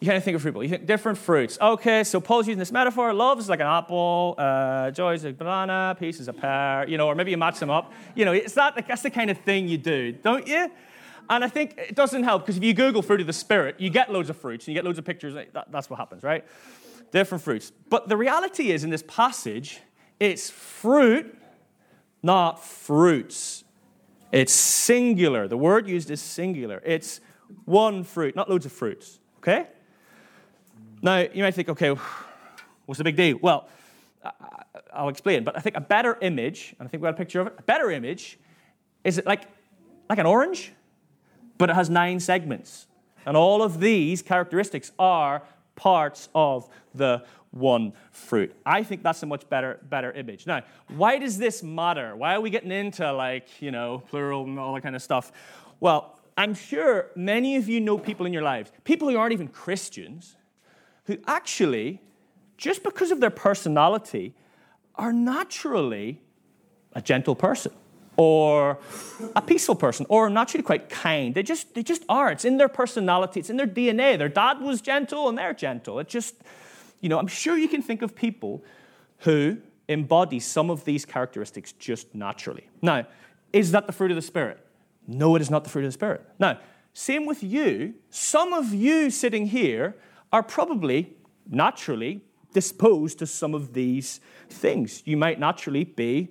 You 0.00 0.06
kind 0.06 0.16
of 0.16 0.22
think 0.22 0.36
of 0.36 0.42
fruit 0.42 0.54
bowl. 0.54 0.62
You 0.62 0.68
think 0.68 0.86
different 0.86 1.18
fruits. 1.18 1.58
Okay, 1.60 2.04
so 2.04 2.20
Paul's 2.20 2.46
using 2.46 2.58
this 2.58 2.70
metaphor. 2.70 3.12
Love 3.12 3.40
is 3.40 3.48
like 3.48 3.60
an 3.60 3.66
apple, 3.66 4.36
uh, 4.38 4.92
joy 4.92 5.14
is 5.14 5.24
a 5.24 5.32
banana, 5.32 5.96
peace 5.98 6.20
is 6.20 6.28
a 6.28 6.32
pear, 6.32 6.88
you 6.88 6.96
know, 6.96 7.08
or 7.08 7.16
maybe 7.16 7.32
you 7.32 7.36
match 7.36 7.58
them 7.58 7.68
up. 7.68 7.92
You 8.14 8.24
know, 8.24 8.32
it's 8.32 8.54
that, 8.54 8.86
that's 8.86 9.02
the 9.02 9.10
kind 9.10 9.28
of 9.28 9.38
thing 9.38 9.66
you 9.66 9.76
do, 9.76 10.12
don't 10.12 10.46
you? 10.46 10.70
And 11.28 11.44
I 11.44 11.48
think 11.48 11.74
it 11.76 11.94
doesn't 11.94 12.22
help 12.22 12.42
because 12.42 12.56
if 12.56 12.64
you 12.64 12.72
Google 12.74 13.02
fruit 13.02 13.20
of 13.20 13.26
the 13.26 13.32
Spirit, 13.32 13.80
you 13.80 13.90
get 13.90 14.10
loads 14.10 14.30
of 14.30 14.36
fruits 14.36 14.66
and 14.66 14.74
you 14.74 14.78
get 14.78 14.84
loads 14.84 14.98
of 14.98 15.04
pictures. 15.04 15.34
That, 15.34 15.70
that's 15.70 15.90
what 15.90 15.98
happens, 15.98 16.22
right? 16.22 16.44
Different 17.10 17.42
fruits. 17.42 17.72
But 17.88 18.08
the 18.08 18.16
reality 18.16 18.70
is, 18.70 18.84
in 18.84 18.90
this 18.90 19.04
passage, 19.06 19.80
it's 20.20 20.50
fruit, 20.50 21.36
not 22.22 22.64
fruits. 22.64 23.64
It's 24.32 24.52
singular. 24.52 25.48
The 25.48 25.56
word 25.56 25.88
used 25.88 26.10
is 26.10 26.20
singular. 26.20 26.82
It's 26.84 27.20
one 27.64 28.04
fruit, 28.04 28.36
not 28.36 28.50
loads 28.50 28.66
of 28.66 28.72
fruits. 28.72 29.20
Okay? 29.38 29.66
Now, 31.00 31.18
you 31.18 31.42
might 31.42 31.54
think, 31.54 31.68
okay, 31.68 31.94
what's 32.86 32.98
the 32.98 33.04
big 33.04 33.16
deal? 33.16 33.38
Well, 33.40 33.68
I'll 34.92 35.08
explain. 35.08 35.44
But 35.44 35.56
I 35.56 35.60
think 35.60 35.76
a 35.76 35.80
better 35.80 36.18
image, 36.20 36.74
and 36.78 36.86
I 36.86 36.90
think 36.90 37.02
we 37.02 37.06
got 37.06 37.14
a 37.14 37.16
picture 37.16 37.40
of 37.40 37.46
it, 37.46 37.54
a 37.58 37.62
better 37.62 37.90
image 37.90 38.38
is 39.04 39.16
it 39.16 39.26
like, 39.26 39.42
like 40.10 40.18
an 40.18 40.26
orange, 40.26 40.72
but 41.56 41.70
it 41.70 41.76
has 41.76 41.88
nine 41.88 42.20
segments. 42.20 42.86
And 43.24 43.36
all 43.36 43.62
of 43.62 43.80
these 43.80 44.22
characteristics 44.22 44.92
are 44.98 45.42
parts 45.78 46.28
of 46.34 46.68
the 46.92 47.24
one 47.52 47.92
fruit. 48.10 48.54
I 48.66 48.82
think 48.82 49.02
that's 49.02 49.22
a 49.22 49.26
much 49.26 49.48
better, 49.48 49.78
better 49.88 50.12
image. 50.12 50.46
Now, 50.46 50.62
why 50.88 51.18
does 51.18 51.38
this 51.38 51.62
matter? 51.62 52.16
Why 52.16 52.34
are 52.34 52.40
we 52.40 52.50
getting 52.50 52.72
into 52.72 53.10
like, 53.12 53.62
you 53.62 53.70
know, 53.70 54.02
plural 54.10 54.44
and 54.44 54.58
all 54.58 54.74
that 54.74 54.82
kind 54.82 54.96
of 54.96 55.02
stuff? 55.02 55.30
Well, 55.80 56.18
I'm 56.36 56.54
sure 56.54 57.06
many 57.14 57.56
of 57.56 57.68
you 57.68 57.80
know 57.80 57.96
people 57.96 58.26
in 58.26 58.32
your 58.32 58.42
lives, 58.42 58.72
people 58.84 59.08
who 59.08 59.16
aren't 59.16 59.32
even 59.32 59.48
Christians, 59.48 60.36
who 61.04 61.16
actually, 61.26 62.02
just 62.56 62.82
because 62.82 63.12
of 63.12 63.20
their 63.20 63.30
personality, 63.30 64.34
are 64.96 65.12
naturally 65.12 66.20
a 66.92 67.00
gentle 67.00 67.36
person 67.36 67.72
or 68.18 68.78
a 69.36 69.40
peaceful 69.40 69.76
person 69.76 70.04
or 70.08 70.28
naturally 70.28 70.64
quite 70.64 70.90
kind. 70.90 71.34
They 71.34 71.42
just, 71.44 71.74
they 71.74 71.84
just 71.84 72.04
are. 72.08 72.30
It's 72.30 72.44
in 72.44 72.58
their 72.58 72.68
personality, 72.68 73.40
it's 73.40 73.48
in 73.48 73.56
their 73.56 73.66
DNA. 73.66 74.18
Their 74.18 74.28
dad 74.28 74.60
was 74.60 74.82
gentle 74.82 75.28
and 75.28 75.38
they're 75.38 75.54
gentle. 75.54 76.00
It 76.00 76.08
just, 76.08 76.34
you 77.00 77.08
know, 77.08 77.18
I'm 77.18 77.28
sure 77.28 77.56
you 77.56 77.68
can 77.68 77.80
think 77.80 78.02
of 78.02 78.14
people 78.16 78.64
who 79.18 79.58
embody 79.86 80.40
some 80.40 80.68
of 80.68 80.84
these 80.84 81.06
characteristics 81.06 81.72
just 81.72 82.12
naturally. 82.14 82.68
Now, 82.82 83.06
is 83.52 83.70
that 83.70 83.86
the 83.86 83.92
fruit 83.92 84.10
of 84.10 84.16
the 84.16 84.22
Spirit? 84.22 84.58
No, 85.06 85.36
it 85.36 85.40
is 85.40 85.48
not 85.48 85.62
the 85.62 85.70
fruit 85.70 85.84
of 85.84 85.88
the 85.88 85.92
Spirit. 85.92 86.22
Now, 86.40 86.58
same 86.92 87.24
with 87.24 87.42
you. 87.42 87.94
Some 88.10 88.52
of 88.52 88.74
you 88.74 89.10
sitting 89.10 89.46
here 89.46 89.96
are 90.32 90.42
probably 90.42 91.16
naturally 91.48 92.20
disposed 92.52 93.20
to 93.20 93.26
some 93.26 93.54
of 93.54 93.74
these 93.74 94.20
things. 94.50 95.02
You 95.06 95.16
might 95.16 95.38
naturally 95.38 95.84
be 95.84 96.30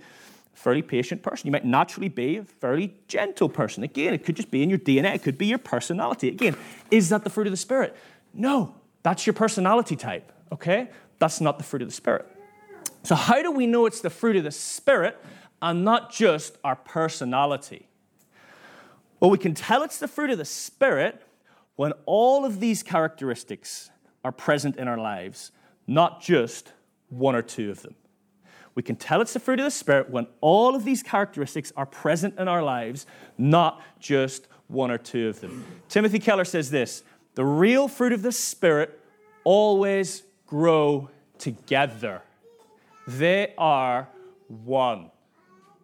fairly 0.57 0.81
patient 0.81 1.21
person. 1.21 1.45
You 1.45 1.51
might 1.51 1.65
naturally 1.65 2.09
be 2.09 2.37
a 2.37 2.43
fairly 2.43 2.95
gentle 3.07 3.47
person. 3.47 3.83
Again, 3.83 4.13
it 4.13 4.25
could 4.25 4.35
just 4.35 4.49
be 4.49 4.63
in 4.63 4.69
your 4.69 4.79
DNA, 4.79 5.15
it 5.15 5.23
could 5.23 5.37
be 5.37 5.45
your 5.45 5.59
personality. 5.59 6.29
Again, 6.29 6.55
is 6.89 7.09
that 7.09 7.23
the 7.23 7.29
fruit 7.29 7.45
of 7.45 7.51
the 7.51 7.57
Spirit? 7.57 7.95
No, 8.33 8.75
that's 9.03 9.27
your 9.27 9.33
personality 9.33 9.95
type, 9.95 10.31
okay? 10.51 10.89
That's 11.19 11.39
not 11.39 11.59
the 11.59 11.63
fruit 11.63 11.83
of 11.83 11.87
the 11.87 11.93
Spirit. 11.93 12.25
So, 13.03 13.15
how 13.15 13.41
do 13.41 13.51
we 13.51 13.67
know 13.67 13.85
it's 13.85 14.01
the 14.01 14.09
fruit 14.09 14.35
of 14.35 14.43
the 14.43 14.51
Spirit 14.51 15.23
and 15.61 15.85
not 15.85 16.11
just 16.11 16.57
our 16.63 16.75
personality? 16.75 17.87
Well, 19.19 19.29
we 19.29 19.37
can 19.37 19.53
tell 19.53 19.83
it's 19.83 19.99
the 19.99 20.07
fruit 20.07 20.31
of 20.31 20.39
the 20.39 20.45
Spirit 20.45 21.21
when 21.75 21.93
all 22.07 22.45
of 22.45 22.59
these 22.59 22.81
characteristics 22.81 23.91
are 24.23 24.31
present 24.31 24.75
in 24.77 24.87
our 24.87 24.97
lives, 24.97 25.51
not 25.85 26.19
just 26.19 26.73
one 27.09 27.35
or 27.35 27.43
two 27.43 27.69
of 27.69 27.83
them. 27.83 27.95
We 28.77 28.83
can 28.83 28.95
tell 28.95 29.21
it's 29.21 29.33
the 29.33 29.39
fruit 29.39 29.59
of 29.59 29.63
the 29.63 29.71
Spirit 29.71 30.11
when 30.11 30.27
all 30.39 30.75
of 30.75 30.85
these 30.85 31.01
characteristics 31.01 31.73
are 31.75 31.87
present 31.87 32.37
in 32.37 32.47
our 32.47 32.61
lives, 32.61 33.07
not 33.35 33.81
just 33.99 34.47
one 34.67 34.91
or 34.91 34.99
two 34.99 35.29
of 35.29 35.41
them. 35.41 35.65
Timothy 35.89 36.19
Keller 36.19 36.45
says 36.45 36.69
this 36.69 37.01
the 37.33 37.43
real 37.43 37.87
fruit 37.87 38.13
of 38.13 38.21
the 38.21 38.31
Spirit 38.31 38.99
always 39.43 40.21
grow 40.45 41.09
together. 41.39 42.21
They 43.07 43.55
are 43.57 44.09
one. 44.47 45.09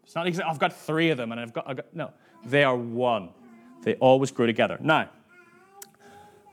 It's 0.04 0.14
not 0.14 0.28
exactly, 0.28 0.52
I've 0.52 0.60
got 0.60 0.78
three 0.78 1.10
of 1.10 1.18
them 1.18 1.32
and 1.32 1.42
I've 1.42 1.52
got, 1.52 1.68
I've 1.68 1.78
got, 1.78 1.96
no, 1.96 2.12
they 2.46 2.64
are 2.64 2.78
one. 2.78 3.30
They 3.82 3.96
always 3.96 4.30
grow 4.30 4.46
together. 4.46 4.78
Now, 4.80 5.10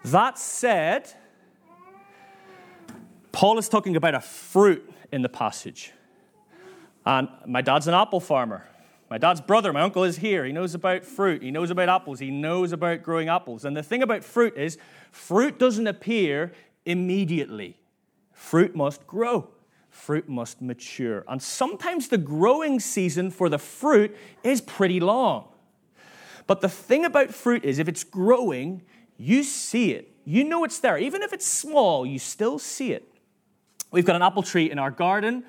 that 0.06 0.38
said, 0.38 1.12
Paul 3.30 3.58
is 3.58 3.68
talking 3.68 3.94
about 3.94 4.14
a 4.14 4.22
fruit 4.22 4.90
in 5.12 5.20
the 5.20 5.28
passage. 5.28 5.92
And 7.04 7.28
my 7.46 7.62
dad's 7.62 7.88
an 7.88 7.94
apple 7.94 8.20
farmer. 8.20 8.66
My 9.08 9.18
dad's 9.18 9.40
brother, 9.40 9.72
my 9.72 9.80
uncle, 9.80 10.04
is 10.04 10.18
here. 10.18 10.44
He 10.44 10.52
knows 10.52 10.74
about 10.74 11.04
fruit. 11.04 11.42
He 11.42 11.50
knows 11.50 11.70
about 11.70 11.88
apples. 11.88 12.20
He 12.20 12.30
knows 12.30 12.72
about 12.72 13.02
growing 13.02 13.28
apples. 13.28 13.64
And 13.64 13.76
the 13.76 13.82
thing 13.82 14.02
about 14.02 14.22
fruit 14.22 14.56
is, 14.56 14.78
fruit 15.10 15.58
doesn't 15.58 15.86
appear 15.86 16.52
immediately. 16.84 17.76
Fruit 18.32 18.74
must 18.76 19.06
grow, 19.06 19.48
fruit 19.90 20.28
must 20.28 20.62
mature. 20.62 21.24
And 21.28 21.42
sometimes 21.42 22.08
the 22.08 22.18
growing 22.18 22.78
season 22.80 23.30
for 23.30 23.48
the 23.48 23.58
fruit 23.58 24.16
is 24.44 24.60
pretty 24.60 25.00
long. 25.00 25.48
But 26.46 26.60
the 26.60 26.68
thing 26.68 27.04
about 27.04 27.34
fruit 27.34 27.64
is, 27.64 27.78
if 27.78 27.88
it's 27.88 28.04
growing, 28.04 28.82
you 29.18 29.42
see 29.42 29.92
it. 29.92 30.14
You 30.24 30.44
know 30.44 30.64
it's 30.64 30.78
there. 30.78 30.96
Even 30.96 31.22
if 31.22 31.32
it's 31.32 31.46
small, 31.46 32.06
you 32.06 32.18
still 32.18 32.58
see 32.58 32.92
it. 32.92 33.12
We've 33.90 34.06
got 34.06 34.16
an 34.16 34.22
apple 34.22 34.42
tree 34.42 34.70
in 34.70 34.78
our 34.78 34.90
garden. 34.90 35.44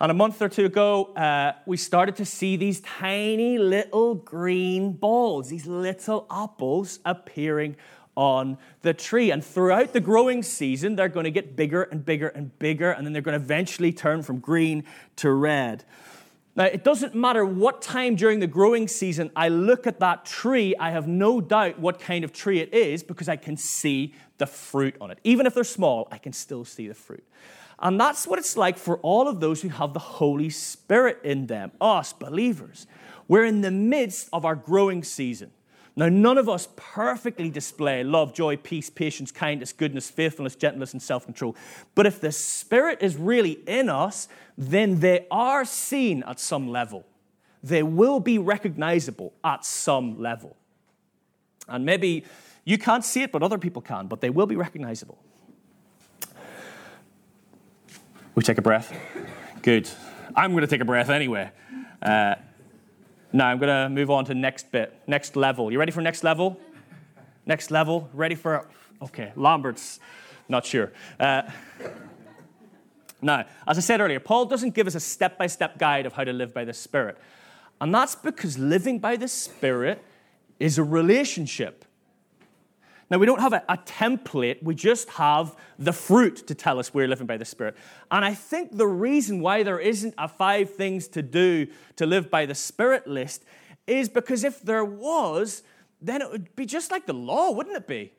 And 0.00 0.10
a 0.10 0.14
month 0.14 0.40
or 0.40 0.48
two 0.48 0.64
ago, 0.64 1.12
uh, 1.14 1.52
we 1.66 1.76
started 1.76 2.16
to 2.16 2.24
see 2.24 2.56
these 2.56 2.80
tiny 2.80 3.58
little 3.58 4.14
green 4.14 4.92
balls, 4.92 5.50
these 5.50 5.66
little 5.66 6.26
apples 6.30 7.00
appearing 7.04 7.76
on 8.16 8.56
the 8.80 8.94
tree. 8.94 9.30
And 9.30 9.44
throughout 9.44 9.92
the 9.92 10.00
growing 10.00 10.42
season, 10.42 10.96
they're 10.96 11.08
going 11.08 11.24
to 11.24 11.30
get 11.30 11.54
bigger 11.54 11.82
and 11.82 12.02
bigger 12.02 12.28
and 12.28 12.58
bigger, 12.58 12.90
and 12.92 13.04
then 13.04 13.12
they're 13.12 13.20
going 13.20 13.38
to 13.38 13.44
eventually 13.44 13.92
turn 13.92 14.22
from 14.22 14.38
green 14.38 14.84
to 15.16 15.30
red. 15.30 15.84
Now, 16.56 16.64
it 16.64 16.82
doesn't 16.82 17.14
matter 17.14 17.44
what 17.44 17.82
time 17.82 18.16
during 18.16 18.40
the 18.40 18.46
growing 18.46 18.88
season 18.88 19.30
I 19.36 19.48
look 19.48 19.86
at 19.86 20.00
that 20.00 20.24
tree, 20.24 20.74
I 20.76 20.90
have 20.90 21.06
no 21.08 21.42
doubt 21.42 21.78
what 21.78 22.00
kind 22.00 22.24
of 22.24 22.32
tree 22.32 22.60
it 22.60 22.72
is 22.72 23.02
because 23.02 23.28
I 23.28 23.36
can 23.36 23.58
see 23.58 24.14
the 24.38 24.46
fruit 24.46 24.96
on 24.98 25.10
it. 25.10 25.18
Even 25.24 25.44
if 25.46 25.54
they're 25.54 25.62
small, 25.62 26.08
I 26.10 26.16
can 26.16 26.32
still 26.32 26.64
see 26.64 26.88
the 26.88 26.94
fruit. 26.94 27.24
And 27.80 27.98
that's 27.98 28.26
what 28.26 28.38
it's 28.38 28.56
like 28.56 28.76
for 28.76 28.98
all 28.98 29.26
of 29.26 29.40
those 29.40 29.62
who 29.62 29.68
have 29.70 29.94
the 29.94 30.00
Holy 30.00 30.50
Spirit 30.50 31.20
in 31.24 31.46
them, 31.46 31.72
us 31.80 32.12
believers. 32.12 32.86
We're 33.26 33.44
in 33.44 33.62
the 33.62 33.70
midst 33.70 34.28
of 34.32 34.44
our 34.44 34.54
growing 34.54 35.02
season. 35.02 35.50
Now, 35.96 36.08
none 36.08 36.38
of 36.38 36.48
us 36.48 36.68
perfectly 36.76 37.50
display 37.50 38.04
love, 38.04 38.32
joy, 38.32 38.56
peace, 38.56 38.90
patience, 38.90 39.32
kindness, 39.32 39.72
goodness, 39.72 40.08
faithfulness, 40.08 40.54
gentleness, 40.54 40.92
and 40.92 41.02
self 41.02 41.24
control. 41.24 41.56
But 41.94 42.06
if 42.06 42.20
the 42.20 42.32
Spirit 42.32 42.98
is 43.02 43.16
really 43.16 43.52
in 43.66 43.88
us, 43.88 44.28
then 44.56 45.00
they 45.00 45.26
are 45.30 45.64
seen 45.64 46.22
at 46.26 46.38
some 46.38 46.68
level. 46.68 47.06
They 47.62 47.82
will 47.82 48.20
be 48.20 48.38
recognizable 48.38 49.32
at 49.42 49.64
some 49.64 50.20
level. 50.20 50.56
And 51.68 51.84
maybe 51.84 52.24
you 52.64 52.78
can't 52.78 53.04
see 53.04 53.22
it, 53.22 53.32
but 53.32 53.42
other 53.42 53.58
people 53.58 53.82
can, 53.82 54.06
but 54.06 54.20
they 54.20 54.30
will 54.30 54.46
be 54.46 54.56
recognizable. 54.56 55.18
We 58.34 58.42
take 58.44 58.58
a 58.58 58.62
breath. 58.62 58.96
Good. 59.62 59.90
I'm 60.36 60.52
going 60.52 60.62
to 60.62 60.68
take 60.68 60.80
a 60.80 60.84
breath 60.84 61.10
anyway. 61.10 61.50
Uh, 62.00 62.36
now 63.32 63.48
I'm 63.48 63.58
going 63.58 63.68
to 63.68 63.88
move 63.88 64.10
on 64.10 64.24
to 64.26 64.34
next 64.34 64.70
bit, 64.70 64.94
next 65.06 65.34
level. 65.34 65.70
You 65.72 65.78
ready 65.78 65.90
for 65.90 66.00
next 66.00 66.22
level? 66.22 66.58
Next 67.44 67.70
level. 67.70 68.08
Ready 68.14 68.36
for? 68.36 68.68
Okay, 69.02 69.32
Lambert's 69.34 69.98
not 70.48 70.64
sure. 70.64 70.92
Uh, 71.18 71.42
now, 73.20 73.46
as 73.66 73.76
I 73.78 73.80
said 73.80 74.00
earlier, 74.00 74.20
Paul 74.20 74.46
doesn't 74.46 74.74
give 74.74 74.86
us 74.86 74.94
a 74.94 75.00
step-by-step 75.00 75.78
guide 75.78 76.06
of 76.06 76.12
how 76.12 76.24
to 76.24 76.32
live 76.32 76.54
by 76.54 76.64
the 76.64 76.72
Spirit, 76.72 77.18
and 77.80 77.94
that's 77.94 78.14
because 78.14 78.58
living 78.58 78.98
by 78.98 79.16
the 79.16 79.28
Spirit 79.28 80.02
is 80.58 80.78
a 80.78 80.84
relationship. 80.84 81.84
Now, 83.10 83.18
we 83.18 83.26
don't 83.26 83.40
have 83.40 83.52
a, 83.52 83.64
a, 83.68 83.76
template, 83.76 84.62
we 84.62 84.76
just 84.76 85.10
have 85.10 85.56
the 85.78 85.92
fruit 85.92 86.46
to 86.46 86.54
tell 86.54 86.78
us 86.78 86.94
we're 86.94 87.08
living 87.08 87.26
by 87.26 87.36
the 87.36 87.44
Spirit. 87.44 87.76
And 88.08 88.24
I 88.24 88.34
think 88.34 88.76
the 88.76 88.86
reason 88.86 89.40
why 89.40 89.64
there 89.64 89.80
isn't 89.80 90.14
a 90.16 90.28
five 90.28 90.74
things 90.74 91.08
to 91.08 91.22
do 91.22 91.66
to 91.96 92.06
live 92.06 92.30
by 92.30 92.46
the 92.46 92.54
Spirit 92.54 93.08
list 93.08 93.44
is 93.88 94.08
because 94.08 94.44
if 94.44 94.62
there 94.62 94.84
was, 94.84 95.64
then 96.00 96.22
it 96.22 96.30
would 96.30 96.54
be 96.54 96.66
just 96.66 96.92
like 96.92 97.06
the 97.06 97.12
law, 97.12 97.50
wouldn't 97.50 97.76
it 97.76 97.88
be? 97.88 98.12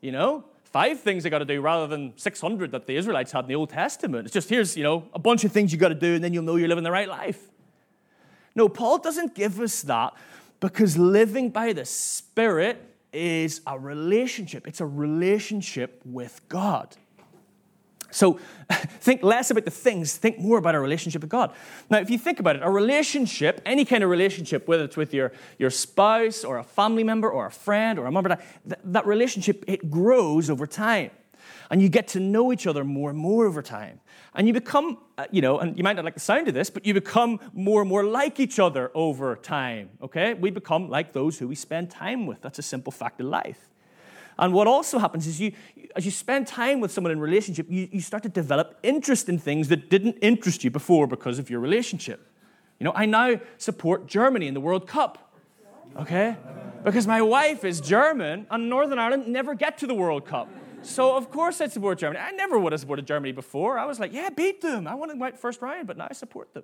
You 0.00 0.10
know, 0.10 0.44
five 0.64 0.98
things 0.98 1.24
I 1.24 1.28
got 1.28 1.38
to 1.38 1.44
do 1.44 1.60
rather 1.60 1.86
than 1.86 2.12
600 2.16 2.72
that 2.72 2.88
the 2.88 2.96
Israelites 2.96 3.30
had 3.30 3.44
in 3.44 3.48
the 3.48 3.54
Old 3.54 3.70
Testament. 3.70 4.26
It's 4.26 4.34
just 4.34 4.48
here's, 4.48 4.76
you 4.76 4.82
know, 4.82 5.08
a 5.14 5.20
bunch 5.20 5.44
of 5.44 5.52
things 5.52 5.72
you 5.72 5.78
got 5.78 5.90
to 5.90 5.94
do 5.94 6.16
and 6.16 6.24
then 6.24 6.34
you'll 6.34 6.42
know 6.42 6.56
you're 6.56 6.68
living 6.68 6.82
the 6.82 6.90
right 6.90 7.08
life. 7.08 7.40
No, 8.56 8.68
Paul 8.68 8.98
doesn't 8.98 9.36
give 9.36 9.60
us 9.60 9.82
that 9.82 10.14
because 10.58 10.96
living 10.98 11.50
by 11.50 11.72
the 11.72 11.84
Spirit 11.84 12.93
is 13.14 13.60
a 13.66 13.78
relationship. 13.78 14.66
It's 14.66 14.80
a 14.80 14.86
relationship 14.86 16.00
with 16.04 16.40
God. 16.48 16.96
So 18.14 18.38
think 18.70 19.24
less 19.24 19.50
about 19.50 19.64
the 19.64 19.72
things, 19.72 20.16
think 20.16 20.38
more 20.38 20.58
about 20.58 20.74
our 20.76 20.80
relationship 20.80 21.22
with 21.22 21.30
God. 21.30 21.52
Now, 21.90 21.98
if 21.98 22.10
you 22.10 22.18
think 22.18 22.38
about 22.38 22.56
it, 22.56 22.62
a 22.62 22.70
relationship, 22.70 23.60
any 23.66 23.84
kind 23.84 24.04
of 24.04 24.10
relationship, 24.10 24.68
whether 24.68 24.84
it's 24.84 24.96
with 24.96 25.12
your, 25.12 25.32
your 25.58 25.70
spouse 25.70 26.44
or 26.44 26.58
a 26.58 26.64
family 26.64 27.02
member 27.02 27.28
or 27.28 27.46
a 27.46 27.50
friend 27.50 27.98
or 27.98 28.06
a 28.06 28.12
member, 28.12 28.38
that, 28.66 28.80
that 28.84 29.06
relationship, 29.06 29.64
it 29.66 29.90
grows 29.90 30.48
over 30.48 30.66
time. 30.66 31.10
And 31.70 31.80
you 31.80 31.88
get 31.88 32.08
to 32.08 32.20
know 32.20 32.52
each 32.52 32.66
other 32.66 32.84
more 32.84 33.10
and 33.10 33.18
more 33.18 33.46
over 33.46 33.62
time. 33.62 34.00
And 34.34 34.46
you 34.46 34.52
become, 34.52 34.98
uh, 35.16 35.26
you 35.30 35.40
know, 35.40 35.58
and 35.58 35.76
you 35.76 35.84
might 35.84 35.96
not 35.96 36.04
like 36.04 36.14
the 36.14 36.20
sound 36.20 36.48
of 36.48 36.54
this, 36.54 36.70
but 36.70 36.84
you 36.84 36.94
become 36.94 37.40
more 37.52 37.80
and 37.80 37.88
more 37.88 38.04
like 38.04 38.40
each 38.40 38.58
other 38.58 38.90
over 38.94 39.36
time, 39.36 39.90
okay? 40.02 40.34
We 40.34 40.50
become 40.50 40.88
like 40.88 41.12
those 41.12 41.38
who 41.38 41.48
we 41.48 41.54
spend 41.54 41.90
time 41.90 42.26
with. 42.26 42.42
That's 42.42 42.58
a 42.58 42.62
simple 42.62 42.92
fact 42.92 43.20
of 43.20 43.26
life. 43.26 43.68
And 44.38 44.52
what 44.52 44.66
also 44.66 44.98
happens 44.98 45.26
is 45.26 45.40
you, 45.40 45.52
as 45.94 46.04
you 46.04 46.10
spend 46.10 46.46
time 46.46 46.80
with 46.80 46.90
someone 46.90 47.12
in 47.12 47.20
relationship, 47.20 47.66
you, 47.70 47.88
you 47.92 48.00
start 48.00 48.24
to 48.24 48.28
develop 48.28 48.78
interest 48.82 49.28
in 49.28 49.38
things 49.38 49.68
that 49.68 49.88
didn't 49.88 50.18
interest 50.20 50.64
you 50.64 50.70
before 50.70 51.06
because 51.06 51.38
of 51.38 51.50
your 51.50 51.60
relationship. 51.60 52.28
You 52.80 52.84
know, 52.84 52.92
I 52.94 53.06
now 53.06 53.40
support 53.58 54.06
Germany 54.08 54.48
in 54.48 54.54
the 54.54 54.60
World 54.60 54.88
Cup, 54.88 55.32
okay? 55.96 56.36
Because 56.82 57.06
my 57.06 57.22
wife 57.22 57.64
is 57.64 57.80
German 57.80 58.46
and 58.50 58.68
Northern 58.68 58.98
Ireland 58.98 59.28
never 59.28 59.54
get 59.54 59.78
to 59.78 59.86
the 59.86 59.94
World 59.94 60.26
Cup. 60.26 60.48
So 60.84 61.16
of 61.16 61.30
course 61.30 61.60
I'd 61.60 61.72
support 61.72 61.98
Germany. 61.98 62.20
I 62.20 62.30
never 62.32 62.58
would 62.58 62.72
have 62.72 62.80
supported 62.80 63.06
Germany 63.06 63.32
before. 63.32 63.78
I 63.78 63.86
was 63.86 63.98
like, 63.98 64.12
yeah, 64.12 64.28
beat 64.30 64.60
them. 64.60 64.86
I 64.86 64.94
want 64.94 65.10
to 65.10 65.16
win 65.16 65.32
first 65.32 65.62
round, 65.62 65.86
but 65.86 65.96
now 65.96 66.06
I 66.10 66.12
support 66.12 66.52
them. 66.52 66.62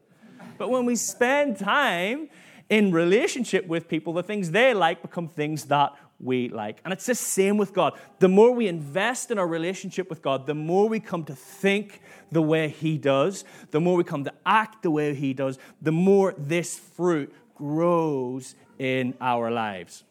But 0.59 0.71
when 0.71 0.85
we 0.85 0.95
spend 0.95 1.59
time 1.59 2.29
in 2.69 2.93
relationship 2.93 3.67
with 3.67 3.89
people, 3.89 4.13
the 4.13 4.23
things 4.23 4.51
they 4.51 4.75
like 4.75 5.03
become 5.03 5.27
things 5.27 5.65
that 5.65 5.93
we 6.21 6.51
like. 6.51 6.81
And 6.85 6.93
it's 6.93 7.07
the 7.07 7.15
same 7.15 7.57
with 7.57 7.73
God. 7.73 7.99
The 8.19 8.29
more 8.29 8.53
we 8.53 8.69
invest 8.69 9.31
in 9.31 9.39
our 9.39 9.47
relationship 9.47 10.11
with 10.11 10.21
God, 10.21 10.47
the 10.47 10.55
more 10.55 10.89
we 10.89 11.01
come 11.01 11.25
to 11.25 11.35
think 11.35 12.01
the 12.31 12.43
way 12.43 12.69
He 12.69 12.99
does, 12.99 13.45
the 13.71 13.81
more 13.81 13.97
we 13.97 14.05
come 14.05 14.25
to 14.25 14.33
act 14.45 14.83
the 14.83 14.91
way 14.91 15.15
He 15.15 15.33
does, 15.33 15.59
the 15.81 15.93
more 15.93 16.35
this 16.37 16.79
fruit 16.79 17.35
grows 17.55 18.55
in 18.79 19.15
our 19.21 19.51
lives. 19.51 20.05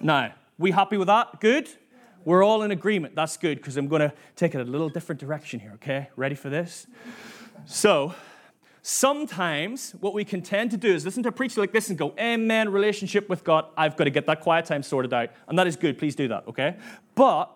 Now, 0.00 0.32
we 0.58 0.70
happy 0.70 0.96
with 0.96 1.08
that? 1.08 1.40
Good? 1.40 1.68
We're 2.24 2.44
all 2.44 2.62
in 2.62 2.70
agreement. 2.70 3.14
That's 3.14 3.36
good 3.36 3.58
because 3.58 3.76
I'm 3.76 3.88
going 3.88 4.02
to 4.02 4.12
take 4.36 4.54
it 4.54 4.60
a 4.60 4.64
little 4.64 4.88
different 4.88 5.20
direction 5.20 5.60
here, 5.60 5.72
okay? 5.74 6.08
Ready 6.16 6.34
for 6.34 6.50
this? 6.50 6.86
So, 7.66 8.14
sometimes 8.82 9.92
what 10.00 10.14
we 10.14 10.24
can 10.24 10.42
tend 10.42 10.70
to 10.72 10.76
do 10.76 10.92
is 10.92 11.04
listen 11.04 11.22
to 11.22 11.28
a 11.28 11.32
preacher 11.32 11.60
like 11.60 11.72
this 11.72 11.88
and 11.88 11.98
go, 11.98 12.14
Amen, 12.18 12.70
relationship 12.70 13.28
with 13.28 13.44
God. 13.44 13.66
I've 13.76 13.96
got 13.96 14.04
to 14.04 14.10
get 14.10 14.26
that 14.26 14.40
quiet 14.40 14.66
time 14.66 14.82
sorted 14.82 15.12
out. 15.12 15.30
And 15.46 15.58
that 15.58 15.66
is 15.66 15.76
good. 15.76 15.98
Please 15.98 16.14
do 16.14 16.28
that, 16.28 16.46
okay? 16.48 16.76
But 17.14 17.50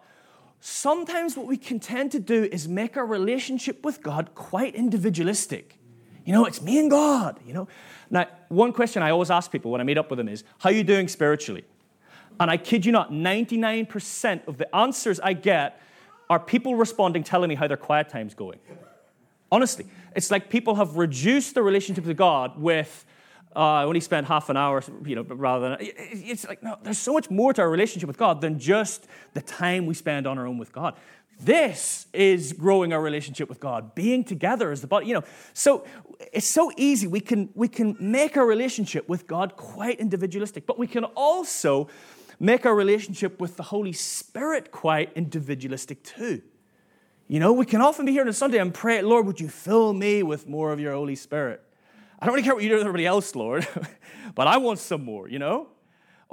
sometimes 0.60 1.36
what 1.36 1.46
we 1.46 1.56
can 1.56 1.80
tend 1.80 2.12
to 2.12 2.20
do 2.20 2.44
is 2.44 2.68
make 2.68 2.96
our 2.96 3.06
relationship 3.06 3.84
with 3.84 4.02
God 4.02 4.34
quite 4.34 4.74
individualistic. 4.74 5.78
You 6.24 6.32
know, 6.32 6.46
it's 6.46 6.62
me 6.62 6.78
and 6.78 6.90
God, 6.90 7.40
you 7.44 7.52
know. 7.52 7.68
Now, 8.10 8.26
one 8.48 8.72
question 8.72 9.02
I 9.02 9.10
always 9.10 9.30
ask 9.30 9.50
people 9.50 9.70
when 9.70 9.80
I 9.80 9.84
meet 9.84 9.98
up 9.98 10.10
with 10.10 10.18
them 10.18 10.28
is, 10.28 10.44
How 10.58 10.70
are 10.70 10.72
you 10.72 10.84
doing 10.84 11.08
spiritually? 11.08 11.64
And 12.42 12.50
I 12.50 12.56
kid 12.56 12.84
you 12.84 12.90
not, 12.90 13.12
99% 13.12 14.48
of 14.48 14.58
the 14.58 14.74
answers 14.74 15.20
I 15.20 15.32
get 15.32 15.80
are 16.28 16.40
people 16.40 16.74
responding 16.74 17.22
telling 17.22 17.48
me 17.48 17.54
how 17.54 17.68
their 17.68 17.76
quiet 17.76 18.08
time's 18.08 18.34
going. 18.34 18.58
Honestly, 19.52 19.86
it's 20.16 20.28
like 20.28 20.50
people 20.50 20.74
have 20.74 20.96
reduced 20.96 21.54
the 21.54 21.62
relationship 21.62 22.04
with 22.04 22.16
God 22.16 22.60
with, 22.60 23.04
uh, 23.54 23.60
I 23.60 23.84
only 23.84 24.00
spent 24.00 24.26
half 24.26 24.48
an 24.48 24.56
hour, 24.56 24.82
you 25.04 25.14
know, 25.14 25.22
rather 25.22 25.68
than, 25.68 25.78
it's 25.80 26.48
like, 26.48 26.64
no, 26.64 26.76
there's 26.82 26.98
so 26.98 27.12
much 27.12 27.30
more 27.30 27.52
to 27.52 27.62
our 27.62 27.70
relationship 27.70 28.08
with 28.08 28.18
God 28.18 28.40
than 28.40 28.58
just 28.58 29.06
the 29.34 29.40
time 29.40 29.86
we 29.86 29.94
spend 29.94 30.26
on 30.26 30.36
our 30.36 30.48
own 30.48 30.58
with 30.58 30.72
God. 30.72 30.96
This 31.38 32.08
is 32.12 32.52
growing 32.52 32.92
our 32.92 33.00
relationship 33.00 33.48
with 33.48 33.60
God, 33.60 33.94
being 33.94 34.24
together 34.24 34.72
as 34.72 34.80
the 34.80 34.88
body, 34.88 35.06
you 35.06 35.14
know. 35.14 35.24
So 35.54 35.86
it's 36.32 36.52
so 36.52 36.72
easy. 36.76 37.06
We 37.06 37.20
can, 37.20 37.50
we 37.54 37.68
can 37.68 37.96
make 38.00 38.36
our 38.36 38.46
relationship 38.46 39.08
with 39.08 39.28
God 39.28 39.54
quite 39.54 40.00
individualistic, 40.00 40.66
but 40.66 40.76
we 40.76 40.88
can 40.88 41.04
also 41.04 41.88
make 42.42 42.66
our 42.66 42.74
relationship 42.74 43.40
with 43.40 43.56
the 43.56 43.62
Holy 43.62 43.92
Spirit 43.92 44.72
quite 44.72 45.12
individualistic 45.14 46.02
too. 46.02 46.42
You 47.28 47.38
know, 47.38 47.52
we 47.52 47.64
can 47.64 47.80
often 47.80 48.04
be 48.04 48.12
here 48.12 48.22
on 48.22 48.28
a 48.28 48.32
Sunday 48.32 48.58
and 48.58 48.74
pray, 48.74 49.00
Lord, 49.00 49.26
would 49.26 49.40
you 49.40 49.48
fill 49.48 49.92
me 49.92 50.24
with 50.24 50.48
more 50.48 50.72
of 50.72 50.80
your 50.80 50.92
Holy 50.92 51.14
Spirit? 51.14 51.62
I 52.18 52.26
don't 52.26 52.34
really 52.34 52.44
care 52.44 52.54
what 52.54 52.64
you 52.64 52.68
do 52.68 52.74
with 52.74 52.82
everybody 52.82 53.06
else, 53.06 53.36
Lord, 53.36 53.66
but 54.34 54.48
I 54.48 54.58
want 54.58 54.80
some 54.80 55.04
more, 55.04 55.28
you 55.28 55.38
know? 55.38 55.68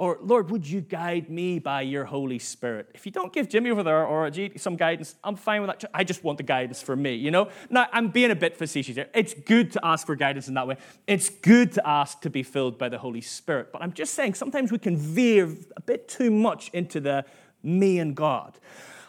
Or, 0.00 0.16
Lord, 0.22 0.50
would 0.50 0.66
you 0.66 0.80
guide 0.80 1.28
me 1.28 1.58
by 1.58 1.82
your 1.82 2.06
Holy 2.06 2.38
Spirit? 2.38 2.88
If 2.94 3.04
you 3.04 3.12
don't 3.12 3.34
give 3.34 3.50
Jimmy 3.50 3.70
over 3.70 3.82
there 3.82 4.06
or 4.06 4.30
some 4.56 4.76
guidance, 4.76 5.14
I'm 5.22 5.36
fine 5.36 5.60
with 5.60 5.78
that. 5.78 5.90
I 5.92 6.04
just 6.04 6.24
want 6.24 6.38
the 6.38 6.42
guidance 6.42 6.80
for 6.80 6.96
me, 6.96 7.16
you 7.16 7.30
know? 7.30 7.50
Now, 7.68 7.86
I'm 7.92 8.08
being 8.08 8.30
a 8.30 8.34
bit 8.34 8.56
facetious 8.56 8.96
here. 8.96 9.10
It's 9.12 9.34
good 9.34 9.72
to 9.72 9.80
ask 9.84 10.06
for 10.06 10.16
guidance 10.16 10.48
in 10.48 10.54
that 10.54 10.66
way. 10.66 10.78
It's 11.06 11.28
good 11.28 11.72
to 11.72 11.86
ask 11.86 12.22
to 12.22 12.30
be 12.30 12.42
filled 12.42 12.78
by 12.78 12.88
the 12.88 12.96
Holy 12.96 13.20
Spirit. 13.20 13.72
But 13.72 13.82
I'm 13.82 13.92
just 13.92 14.14
saying, 14.14 14.32
sometimes 14.32 14.72
we 14.72 14.78
can 14.78 14.96
veer 14.96 15.54
a 15.76 15.82
bit 15.82 16.08
too 16.08 16.30
much 16.30 16.70
into 16.70 16.98
the 16.98 17.26
me 17.62 17.98
and 17.98 18.16
God. 18.16 18.56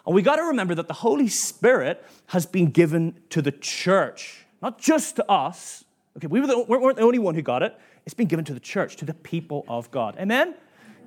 And 0.05 0.13
we 0.13 0.21
got 0.21 0.35
to 0.35 0.43
remember 0.43 0.75
that 0.75 0.89
the 0.89 0.95
Holy 0.95 1.29
Spirit 1.29 2.05
has 2.27 2.45
been 2.45 2.69
given 2.69 3.15
to 3.29 3.41
the 3.41 3.53
church, 3.53 4.45
not 4.61 4.77
just 4.77 5.15
to 5.15 5.31
us. 5.31 5.85
Okay, 6.17 6.27
we, 6.27 6.41
were 6.41 6.47
the, 6.47 6.65
we 6.67 6.77
weren't 6.77 6.97
the 6.97 7.03
only 7.03 7.19
one 7.19 7.33
who 7.33 7.41
got 7.41 7.63
it. 7.63 7.79
It's 8.05 8.13
been 8.13 8.27
given 8.27 8.43
to 8.43 8.53
the 8.53 8.59
church, 8.59 8.97
to 8.97 9.05
the 9.05 9.13
people 9.13 9.63
of 9.69 9.89
God. 9.89 10.17
Amen? 10.19 10.53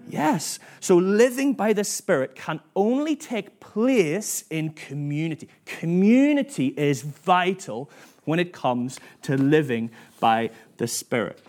Yes. 0.09 0.59
So 0.81 0.97
living 0.97 1.55
by 1.55 1.73
the 1.73 1.85
Spirit 1.85 2.35
can 2.35 2.61
only 2.77 3.17
take 3.17 3.61
place 3.61 4.45
in 4.51 4.71
community. 4.71 5.49
Community 5.64 6.69
is 6.77 7.03
vital 7.03 7.90
when 8.25 8.38
it 8.38 8.53
comes 8.53 9.01
to 9.23 9.37
living 9.37 9.90
by 10.21 10.51
the 10.77 10.87
Spirit. 10.87 11.40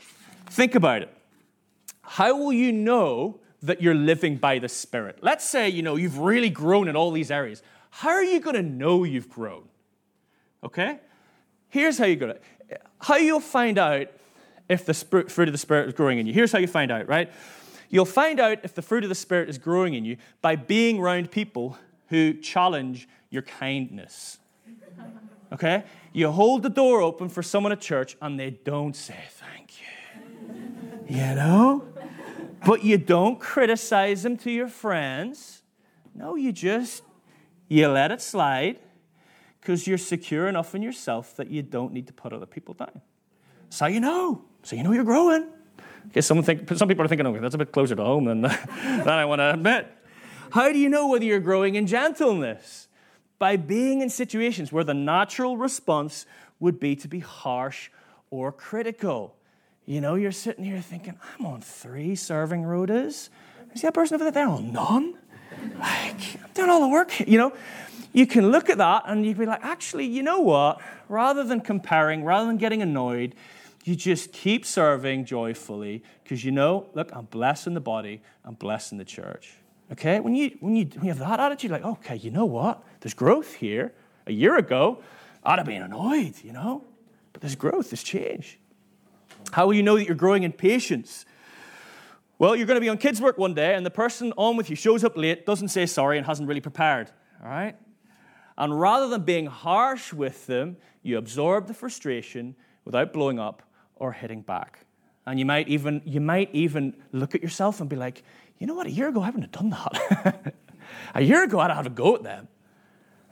Think 0.48 0.76
about 0.76 1.02
it. 1.02 1.14
How 2.02 2.38
will 2.38 2.54
you 2.54 2.72
know 2.72 3.40
that 3.64 3.82
you're 3.82 3.96
living 3.96 4.38
by 4.38 4.60
the 4.60 4.70
Spirit? 4.70 5.20
Let's 5.22 5.50
say, 5.50 5.70
you 5.70 5.82
know, 5.82 5.96
you've 5.96 6.20
really 6.20 6.50
grown 6.50 6.88
in 6.88 6.96
all 6.96 7.12
these 7.12 7.32
areas. 7.32 7.62
How 7.90 8.10
are 8.10 8.24
you 8.24 8.40
going 8.40 8.56
to 8.56 8.62
know 8.62 9.04
you've 9.04 9.30
grown? 9.30 9.64
Okay? 10.64 11.00
Here's 11.70 11.98
how 11.98 12.06
you 12.06 12.16
go. 12.16 12.36
How 13.00 13.16
you'll 13.18 13.40
find 13.40 13.78
out 13.78 14.08
if 14.70 14.86
the 14.86 14.94
fruit 14.94 15.48
of 15.48 15.52
the 15.52 15.58
Spirit 15.58 15.88
is 15.88 15.94
growing 15.94 16.20
in 16.20 16.28
you. 16.28 16.34
Here's 16.34 16.52
how 16.52 16.60
you 16.60 16.68
find 16.68 16.92
out, 16.92 17.08
right? 17.08 17.32
You'll 17.90 18.06
find 18.06 18.40
out 18.40 18.60
if 18.64 18.74
the 18.74 18.82
fruit 18.82 19.04
of 19.04 19.10
the 19.10 19.16
Spirit 19.16 19.50
is 19.50 19.58
growing 19.58 19.94
in 19.94 20.06
you 20.06 20.18
by 20.42 20.56
being 20.56 21.00
around 21.00 21.32
people 21.32 21.78
who 22.08 22.34
challenge 22.34 23.08
your 23.30 23.42
kindness. 23.42 24.40
Okay? 25.52 25.84
You 26.14 26.32
hold 26.32 26.64
the 26.64 26.70
door 26.70 27.02
open 27.02 27.30
for 27.30 27.44
someone 27.44 27.72
at 27.72 27.82
church 27.82 28.18
and 28.22 28.40
they 28.40 28.52
don't 28.52 28.96
say 28.96 29.20
thank 29.30 29.74
you. 29.80 31.16
You 31.16 31.36
know? 31.36 31.86
But 32.66 32.84
you 32.84 32.98
don't 32.98 33.40
criticize 33.40 34.24
them 34.24 34.38
to 34.38 34.52
your 34.52 34.68
friends. 34.68 35.62
No, 36.16 36.36
you 36.36 36.52
just 36.52 37.04
you 37.68 37.88
let 37.88 38.12
it 38.12 38.22
slide 38.22 38.80
because 39.60 39.88
you're 39.88 39.98
secure 39.98 40.48
enough 40.48 40.74
in 40.76 40.82
yourself 40.82 41.36
that 41.38 41.50
you 41.50 41.62
don't 41.62 41.94
need 41.94 42.08
to 42.08 42.14
put 42.14 42.34
other 42.34 42.46
people 42.46 42.74
down. 42.74 43.02
So 43.70 43.86
you 43.86 44.00
know. 44.00 44.44
So 44.64 44.76
you 44.76 44.84
know 44.84 44.94
you're 44.94 45.04
growing. 45.04 45.48
Okay, 46.08 46.22
some, 46.22 46.42
think, 46.44 46.70
some 46.76 46.88
people 46.88 47.04
are 47.04 47.08
thinking, 47.08 47.28
okay, 47.28 47.40
that's 47.40 47.56
a 47.56 47.58
bit 47.58 47.72
closer 47.72 47.96
to 47.96 48.04
home 48.04 48.26
than, 48.26 48.42
than 48.42 49.10
I 49.10 49.26
want 49.26 49.40
to 49.40 49.54
admit. 49.54 49.88
How 50.52 50.72
do 50.72 50.80
you 50.80 50.90
know 50.90 51.08
whether 51.08 51.26
you're 51.26 51.40
growing 51.40 51.76
in 51.76 51.88
gentleness? 51.88 52.88
By 53.38 53.58
being 53.58 54.02
in 54.02 54.10
situations 54.10 54.72
where 54.72 54.84
the 54.84 54.94
natural 54.94 55.58
response 55.58 56.26
would 56.60 56.80
be 56.80 56.96
to 56.96 57.08
be 57.08 57.20
harsh 57.20 57.90
or 58.30 58.52
critical. 58.52 59.36
You 59.86 60.02
know, 60.02 60.16
you're 60.16 60.32
sitting 60.32 60.64
here 60.64 60.82
thinking, 60.82 61.20
I'm 61.38 61.46
on 61.46 61.62
three 61.62 62.16
serving 62.16 62.64
rotas. 62.64 63.30
See 63.76 63.82
that 63.82 63.94
person 63.94 64.16
over 64.16 64.24
there? 64.24 64.32
They're 64.32 64.48
on 64.48 64.72
none. 64.72 65.16
Like, 65.78 66.42
I'm 66.42 66.50
doing 66.54 66.70
all 66.70 66.82
the 66.82 66.88
work. 66.88 67.20
You 67.28 67.38
know, 67.38 67.54
you 68.14 68.26
can 68.26 68.50
look 68.52 68.70
at 68.70 68.78
that 68.78 69.04
and 69.08 69.26
you 69.26 69.32
would 69.32 69.38
be 69.38 69.46
like, 69.46 69.64
actually, 69.64 70.06
you 70.06 70.24
know 70.24 70.40
what? 70.40 70.82
Rather 71.10 71.44
than 71.44 71.60
comparing, 71.60 72.24
rather 72.24 72.48
than 72.48 72.58
getting 72.58 72.82
annoyed, 72.82 73.36
you 73.86 73.96
just 73.96 74.34
keep 74.34 74.66
serving 74.66 75.26
joyfully 75.26 76.04
because 76.24 76.44
you 76.44 76.52
know, 76.52 76.90
look, 76.96 77.12
I'm 77.14 77.26
blessing 77.26 77.76
the 77.76 77.80
body, 77.80 78.22
I'm 78.44 78.56
blessing 78.56 78.98
the 78.98 79.06
church. 79.06 79.54
Okay? 79.92 80.20
When 80.20 80.36
you, 80.36 80.58
when 80.60 80.76
you, 80.76 80.86
when 80.96 81.06
you 81.06 81.12
have 81.12 81.20
that 81.20 81.40
attitude, 81.40 81.70
like, 81.70 81.86
okay, 81.86 82.16
you 82.16 82.32
know 82.32 82.46
what? 82.46 82.84
There's 83.02 83.14
growth 83.14 83.54
here. 83.54 83.94
A 84.26 84.32
year 84.32 84.58
ago, 84.58 85.04
I'd 85.44 85.60
have 85.60 85.68
been 85.68 85.84
annoyed, 85.84 86.34
you 86.44 86.52
know? 86.52 86.84
But 87.32 87.42
there's 87.42 87.56
growth, 87.56 87.92
there's 87.92 88.02
change. 88.02 88.58
How 89.52 89.68
will 89.68 89.76
you 89.76 89.84
know 89.84 89.98
that 89.98 90.06
you're 90.06 90.16
growing 90.16 90.42
in 90.42 90.52
patience? 90.52 91.24
Well, 92.40 92.56
you're 92.56 92.66
going 92.66 92.78
to 92.78 92.82
be 92.82 92.90
on 92.90 92.98
kids' 92.98 93.22
work 93.22 93.38
one 93.38 93.54
day, 93.54 93.76
and 93.76 93.86
the 93.86 93.92
person 93.92 94.34
on 94.36 94.58
with 94.58 94.72
you 94.72 94.76
shows 94.76 95.04
up 95.04 95.16
late, 95.16 95.46
doesn't 95.46 95.68
say 95.68 95.86
sorry, 95.86 96.18
and 96.18 96.26
hasn't 96.26 96.48
really 96.48 96.60
prepared. 96.60 97.12
All 97.44 97.50
right? 97.50 97.76
And 98.58 98.80
rather 98.80 99.08
than 99.10 99.22
being 99.22 99.46
harsh 99.46 100.12
with 100.12 100.48
them, 100.48 100.78
you 101.04 101.20
absorb 101.20 101.68
the 101.68 101.76
frustration 101.76 102.56
without 102.84 103.14
blowing 103.14 103.38
up 103.38 103.62
or 103.96 104.12
hitting 104.12 104.42
back. 104.42 104.80
And 105.26 105.40
you 105.40 105.46
might 105.46 105.68
even, 105.68 106.02
you 106.06 106.22
might 106.22 106.50
even 106.54 106.94
look 107.12 107.34
at 107.36 107.42
yourself 107.42 107.82
and 107.82 107.90
be 107.90 107.96
like, 107.96 108.24
you 108.60 108.68
know 108.68 108.76
what, 108.76 108.88
a 108.88 108.92
year 108.92 109.10
ago 109.10 109.22
I 109.22 109.28
wouldn't 109.30 109.44
have 109.44 109.52
done 109.52 109.70
that. 109.72 110.54
a 111.16 111.22
year 111.22 111.44
ago 111.44 111.60
I'd 111.60 111.72
have 111.72 111.88
a 111.88 111.90
go 111.90 112.16
at 112.16 112.24
them. 112.24 112.48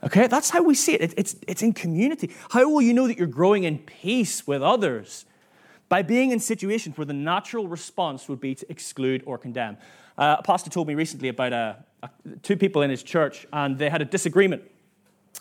Okay, 0.02 0.26
that's 0.26 0.50
how 0.50 0.62
we 0.62 0.74
see 0.74 0.94
it. 0.94 1.00
it. 1.00 1.14
It's, 1.16 1.36
it's 1.48 1.62
in 1.62 1.72
community. 1.72 2.30
How 2.50 2.68
will 2.68 2.82
you 2.82 2.92
know 2.92 3.06
that 3.06 3.16
you're 3.16 3.26
growing 3.26 3.64
in 3.64 3.78
peace 3.78 4.46
with 4.46 4.62
others? 4.62 5.24
By 5.88 6.02
being 6.02 6.30
in 6.30 6.40
situations 6.40 6.98
where 6.98 7.04
the 7.04 7.14
natural 7.14 7.68
response 7.68 8.28
would 8.28 8.40
be 8.40 8.54
to 8.54 8.70
exclude 8.70 9.22
or 9.24 9.38
condemn. 9.38 9.78
Uh, 10.18 10.36
a 10.38 10.42
pastor 10.42 10.70
told 10.70 10.88
me 10.88 10.94
recently 10.94 11.28
about 11.28 11.52
a, 11.52 11.84
a, 12.02 12.10
two 12.42 12.56
people 12.56 12.82
in 12.82 12.90
his 12.90 13.02
church, 13.02 13.46
and 13.52 13.78
they 13.78 13.88
had 13.88 14.02
a 14.02 14.04
disagreement. 14.04 14.62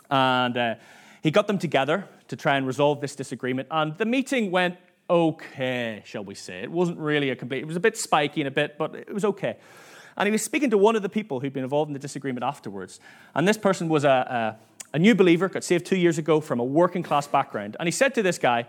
And 0.10 0.58
uh, 0.58 0.76
he 1.22 1.32
got 1.32 1.48
them 1.48 1.58
together 1.58 2.08
to 2.28 2.36
try 2.36 2.58
and 2.58 2.66
resolve 2.66 3.02
this 3.02 3.16
disagreement. 3.16 3.68
And 3.72 3.98
the 3.98 4.06
meeting 4.06 4.52
went 4.52 4.78
okay, 5.10 6.02
shall 6.06 6.24
we 6.24 6.36
say. 6.36 6.64
It 6.64 6.72
wasn't 6.72 6.98
really 6.98 7.30
a 7.30 7.36
complete, 7.36 7.60
it 7.60 7.68
was 7.68 7.76
a 7.76 7.82
bit 7.82 7.98
spiky 7.98 8.42
and 8.42 8.48
a 8.48 8.52
bit, 8.52 8.78
but 8.78 8.96
it 8.96 9.14
was 9.14 9.26
okay. 9.26 9.58
And 10.16 10.28
he 10.28 10.32
was 10.32 10.44
speaking 10.44 10.70
to 10.70 10.78
one 10.78 10.96
of 10.96 11.02
the 11.02 11.10
people 11.10 11.40
who'd 11.40 11.54
been 11.54 11.64
involved 11.64 11.90
in 11.90 11.94
the 11.94 12.00
disagreement 12.00 12.44
afterwards. 12.44 13.00
And 13.34 13.48
this 13.48 13.58
person 13.58 13.90
was 13.90 14.04
a, 14.04 14.58
a, 14.94 14.96
a 14.96 15.00
new 15.00 15.16
believer, 15.16 15.50
got 15.50 15.64
saved 15.64 15.86
two 15.86 15.98
years 15.98 16.18
ago 16.18 16.40
from 16.40 16.60
a 16.60 16.64
working 16.64 17.04
class 17.04 17.28
background. 17.28 17.76
And 17.80 17.88
he 17.88 17.92
said 17.92 18.14
to 18.16 18.22
this 18.22 18.38
guy, 18.38 18.68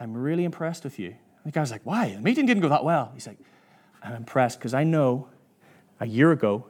I'm 0.00 0.14
really 0.16 0.44
impressed 0.44 0.82
with 0.82 0.98
you. 0.98 1.08
And 1.08 1.44
the 1.44 1.50
guy 1.52 1.60
was 1.60 1.70
like, 1.70 1.82
Why? 1.84 2.14
The 2.14 2.20
meeting 2.20 2.46
didn't 2.46 2.62
go 2.62 2.68
that 2.68 2.84
well. 2.84 3.12
He's 3.14 3.26
like, 3.26 3.38
I'm 4.02 4.14
impressed 4.14 4.58
because 4.58 4.74
I 4.74 4.84
know 4.84 5.28
a 6.00 6.06
year 6.06 6.32
ago 6.32 6.66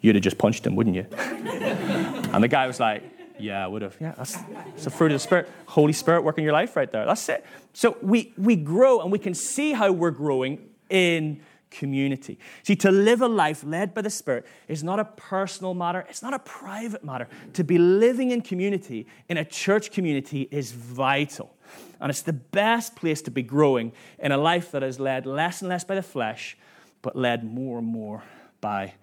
you'd 0.00 0.14
have 0.14 0.24
just 0.24 0.38
punched 0.38 0.66
him, 0.66 0.76
wouldn't 0.76 0.96
you? 0.96 1.06
and 1.16 2.42
the 2.42 2.48
guy 2.48 2.66
was 2.66 2.80
like, 2.80 3.02
yeah, 3.44 3.64
I 3.64 3.66
would 3.66 3.82
have. 3.82 3.96
Yeah, 4.00 4.14
that's, 4.16 4.36
that's 4.36 4.84
the 4.84 4.90
fruit 4.90 5.12
of 5.12 5.16
the 5.16 5.18
Spirit. 5.18 5.50
Holy 5.66 5.92
Spirit 5.92 6.24
working 6.24 6.42
in 6.42 6.46
your 6.46 6.54
life 6.54 6.76
right 6.76 6.90
there. 6.90 7.04
That's 7.04 7.28
it. 7.28 7.44
So 7.74 7.96
we, 8.00 8.32
we 8.38 8.56
grow 8.56 9.00
and 9.00 9.12
we 9.12 9.18
can 9.18 9.34
see 9.34 9.72
how 9.72 9.92
we're 9.92 10.10
growing 10.10 10.70
in 10.88 11.40
community. 11.70 12.38
See, 12.62 12.76
to 12.76 12.90
live 12.90 13.20
a 13.20 13.28
life 13.28 13.62
led 13.64 13.92
by 13.92 14.00
the 14.00 14.10
Spirit 14.10 14.46
is 14.68 14.82
not 14.82 14.98
a 14.98 15.04
personal 15.04 15.74
matter, 15.74 16.06
it's 16.08 16.22
not 16.22 16.32
a 16.32 16.38
private 16.38 17.04
matter. 17.04 17.28
To 17.54 17.64
be 17.64 17.78
living 17.78 18.30
in 18.30 18.40
community, 18.40 19.06
in 19.28 19.36
a 19.36 19.44
church 19.44 19.90
community, 19.90 20.48
is 20.50 20.72
vital. 20.72 21.54
And 22.00 22.10
it's 22.10 22.22
the 22.22 22.32
best 22.32 22.96
place 22.96 23.20
to 23.22 23.30
be 23.30 23.42
growing 23.42 23.92
in 24.18 24.32
a 24.32 24.38
life 24.38 24.70
that 24.70 24.82
is 24.82 24.98
led 24.98 25.26
less 25.26 25.60
and 25.60 25.68
less 25.68 25.84
by 25.84 25.96
the 25.96 26.02
flesh, 26.02 26.56
but 27.02 27.16
led 27.16 27.44
more 27.44 27.78
and 27.78 27.86
more 27.86 28.22
by 28.60 28.94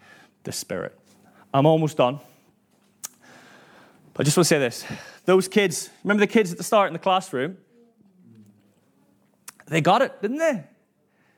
the 0.44 0.52
Spirit. 0.52 0.98
I'm 1.54 1.66
almost 1.66 1.98
done. 1.98 2.20
I 4.18 4.24
just 4.24 4.38
want 4.38 4.46
to 4.46 4.50
say 4.50 4.60
this. 4.60 4.86
Those 5.26 5.48
kids, 5.48 5.90
remember 6.04 6.22
the 6.22 6.32
kids 6.32 6.52
at 6.52 6.58
the 6.58 6.64
start 6.64 6.88
in 6.88 6.94
the 6.94 7.00
classroom? 7.00 7.58
They 9.68 9.82
got 9.82 10.02
it, 10.02 10.22
didn't 10.22 10.38
they? 10.38 10.66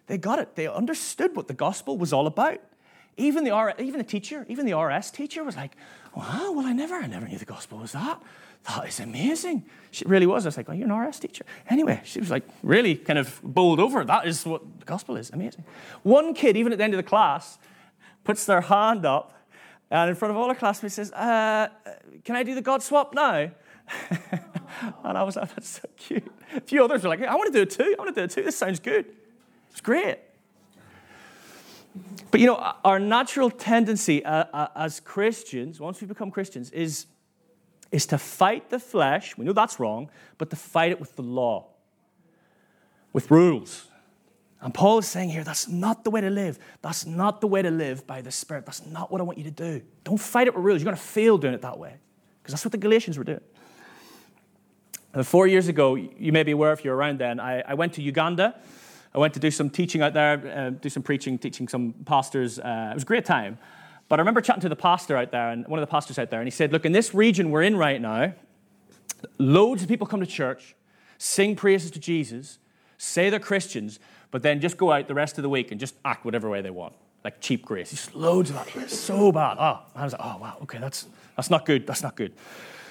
They 0.08 0.18
got 0.18 0.40
it. 0.40 0.56
They 0.56 0.68
understood 0.68 1.36
what 1.36 1.48
the 1.48 1.54
gospel 1.54 1.98
was 1.98 2.12
all 2.12 2.28
about. 2.28 2.60
Even 3.16 3.44
the, 3.44 3.52
R, 3.52 3.76
even 3.78 4.00
the 4.00 4.04
teacher, 4.04 4.46
even 4.50 4.66
the 4.66 4.76
RS 4.76 5.12
teacher 5.12 5.44
was 5.44 5.56
like, 5.56 5.76
wow, 6.16 6.52
well, 6.52 6.66
I 6.66 6.74
never, 6.74 6.96
I 6.96 7.06
never 7.06 7.28
knew 7.28 7.38
the 7.38 7.46
gospel 7.46 7.78
was 7.78 7.92
that. 7.92 8.22
That 8.68 8.88
is 8.88 9.00
amazing. 9.00 9.66
She 9.92 10.06
really 10.06 10.26
was. 10.26 10.46
I 10.46 10.48
was 10.48 10.58
like, 10.58 10.68
oh, 10.70 10.72
you're 10.72 10.92
an 10.92 10.98
RS 10.98 11.20
teacher. 11.20 11.46
Anyway, 11.70 12.02
she 12.06 12.20
was 12.20 12.32
like 12.32 12.44
really 12.64 12.96
kind 12.96 13.20
of 13.20 13.40
bowled 13.44 13.80
over. 13.80 14.04
That 14.04 14.26
is 14.26 14.46
what 14.46 14.62
the 14.80 14.86
gospel 14.86 15.16
is. 15.16 15.30
Amazing. 15.30 15.64
One 16.02 16.34
kid, 16.34 16.58
even 16.58 16.72
at 16.72 16.80
the 16.80 16.84
end 16.84 16.94
of 16.94 16.98
the 16.98 17.04
class, 17.04 17.60
puts 18.24 18.46
their 18.46 18.62
hand 18.62 19.06
up 19.06 19.38
and 19.92 20.10
in 20.10 20.16
front 20.16 20.32
of 20.32 20.38
all 20.38 20.50
our 20.50 20.56
classmates 20.56 20.96
says, 20.96 21.12
uh, 21.12 21.68
Can 22.24 22.36
I 22.36 22.44
do 22.44 22.56
the 22.56 22.62
God 22.62 22.82
swap 22.82 23.14
now? 23.14 23.52
and 25.04 25.18
I 25.18 25.24
was 25.24 25.36
like, 25.36 25.54
That's 25.54 25.82
so 25.82 25.88
cute. 25.98 26.32
A 26.56 26.62
few 26.62 26.84
others 26.84 27.04
were 27.04 27.10
like, 27.10 27.22
I 27.22 27.36
want 27.36 27.54
to 27.54 27.58
do 27.58 27.64
it 27.64 27.70
too. 27.70 27.96
I 27.98 28.02
want 28.02 28.16
to 28.16 28.22
do 28.22 28.26
it 28.26 28.32
too. 28.32 28.44
This 28.44 28.58
sounds 28.58 28.80
good. 28.80 29.06
It's 29.72 29.82
great. 29.82 30.20
But 32.32 32.40
you 32.40 32.48
know, 32.48 32.74
our 32.84 33.00
natural 33.00 33.52
tendency 33.52 34.26
uh, 34.26 34.46
uh, 34.54 34.68
as 34.76 35.00
Christians, 35.00 35.80
once 35.80 36.02
we 36.02 36.08
become 36.08 36.32
Christians, 36.32 36.72
is, 36.72 37.06
is 37.92 38.06
to 38.08 38.18
fight 38.18 38.70
the 38.70 38.80
flesh. 38.80 39.38
We 39.38 39.46
know 39.46 39.54
that's 39.54 39.80
wrong, 39.80 40.10
but 40.38 40.50
to 40.50 40.56
fight 40.56 40.92
it 40.92 41.00
with 41.00 41.16
the 41.16 41.22
law, 41.22 41.68
with 43.12 43.30
rules. 43.30 43.88
And 44.64 44.74
Paul 44.74 44.98
is 44.98 45.08
saying 45.08 45.30
here, 45.30 45.44
that's 45.44 45.68
not 45.68 46.04
the 46.04 46.10
way 46.10 46.22
to 46.22 46.30
live. 46.30 46.58
That's 46.82 47.06
not 47.06 47.42
the 47.42 47.48
way 47.48 47.62
to 47.62 47.70
live 47.70 48.08
by 48.08 48.22
the 48.22 48.32
Spirit. 48.32 48.66
That's 48.66 48.86
not 48.86 49.12
what 49.12 49.22
I 49.22 49.24
want 49.24 49.38
you 49.38 49.44
to 49.44 49.52
do. 49.52 49.82
Don't 50.04 50.20
fight 50.20 50.48
it 50.48 50.56
with 50.56 50.64
rules. 50.64 50.82
You're 50.82 50.92
going 50.92 50.98
to 50.98 51.04
fail 51.04 51.38
doing 51.38 51.54
it 51.54 51.62
that 51.62 51.78
way. 51.78 51.96
Because 52.42 52.54
that's 52.54 52.66
what 52.66 52.72
the 52.72 52.78
Galatians 52.78 53.18
were 53.18 53.24
doing. 53.24 53.42
And 55.14 55.28
four 55.28 55.46
years 55.46 55.68
ago, 55.68 55.96
you 55.96 56.32
may 56.32 56.44
be 56.44 56.52
aware 56.52 56.74
if 56.74 56.84
you're 56.84 56.96
around 56.96 57.20
then, 57.20 57.40
I, 57.40 57.62
I 57.62 57.74
went 57.76 57.94
to 57.94 58.02
Uganda 58.02 58.56
I 59.16 59.20
went 59.20 59.34
to 59.36 59.40
do 59.40 59.52
some 59.52 59.70
teaching 59.70 60.02
out 60.02 60.14
there, 60.14 60.34
uh, 60.56 60.70
do 60.72 60.90
some 60.90 61.04
preaching, 61.04 61.38
teaching 61.38 61.68
some 61.68 61.94
pastors. 62.06 62.58
Uh, 62.58 62.90
it 62.92 62.96
was 62.96 63.04
a 63.04 63.06
great 63.06 63.26
time. 63.26 63.60
But 64.10 64.20
I 64.20 64.22
remember 64.22 64.42
chatting 64.42 64.62
to 64.62 64.70
the 64.70 64.76
pastor 64.76 65.16
out 65.16 65.32
there, 65.32 65.50
and 65.50 65.68
one 65.68 65.80
of 65.80 65.88
the 65.88 65.92
pastors 65.92 66.18
out 66.18 66.30
there, 66.30 66.40
and 66.40 66.48
he 66.48 66.52
said, 66.52 66.72
Look, 66.72 66.84
in 66.84 66.92
this 66.92 67.14
region 67.14 67.52
we're 67.52 67.62
in 67.62 67.78
right 67.78 68.02
now, 68.02 68.34
loads 69.38 69.84
of 69.84 69.88
people 69.88 70.08
come 70.08 70.20
to 70.20 70.26
church, 70.26 70.76
sing 71.18 71.56
praises 71.56 71.92
to 71.92 72.00
Jesus, 72.00 72.58
say 73.04 73.30
they're 73.30 73.40
Christians, 73.40 74.00
but 74.32 74.42
then 74.42 74.62
just 74.62 74.78
go 74.78 74.92
out 74.92 75.08
the 75.08 75.14
rest 75.14 75.38
of 75.38 75.44
the 75.44 75.50
week 75.50 75.72
and 75.72 75.80
just 75.80 75.96
act 76.04 76.26
whatever 76.26 76.50
way 76.50 76.62
they 76.62 76.70
want. 76.70 76.94
Like 77.24 77.40
cheap 77.40 77.66
grace. 77.66 77.92
Just 77.92 78.16
loads 78.16 78.50
of 78.50 78.56
that. 78.56 78.90
So 78.90 79.32
bad. 79.32 79.58
Oh, 79.60 79.80
I 79.96 80.04
was 80.04 80.14
like, 80.14 80.22
oh, 80.24 80.38
wow, 80.38 80.58
okay, 80.64 80.78
that's, 80.78 81.08
that's 81.36 81.50
not 81.50 81.66
good. 81.66 81.88
That's 81.88 82.04
not 82.04 82.16
good. 82.16 82.34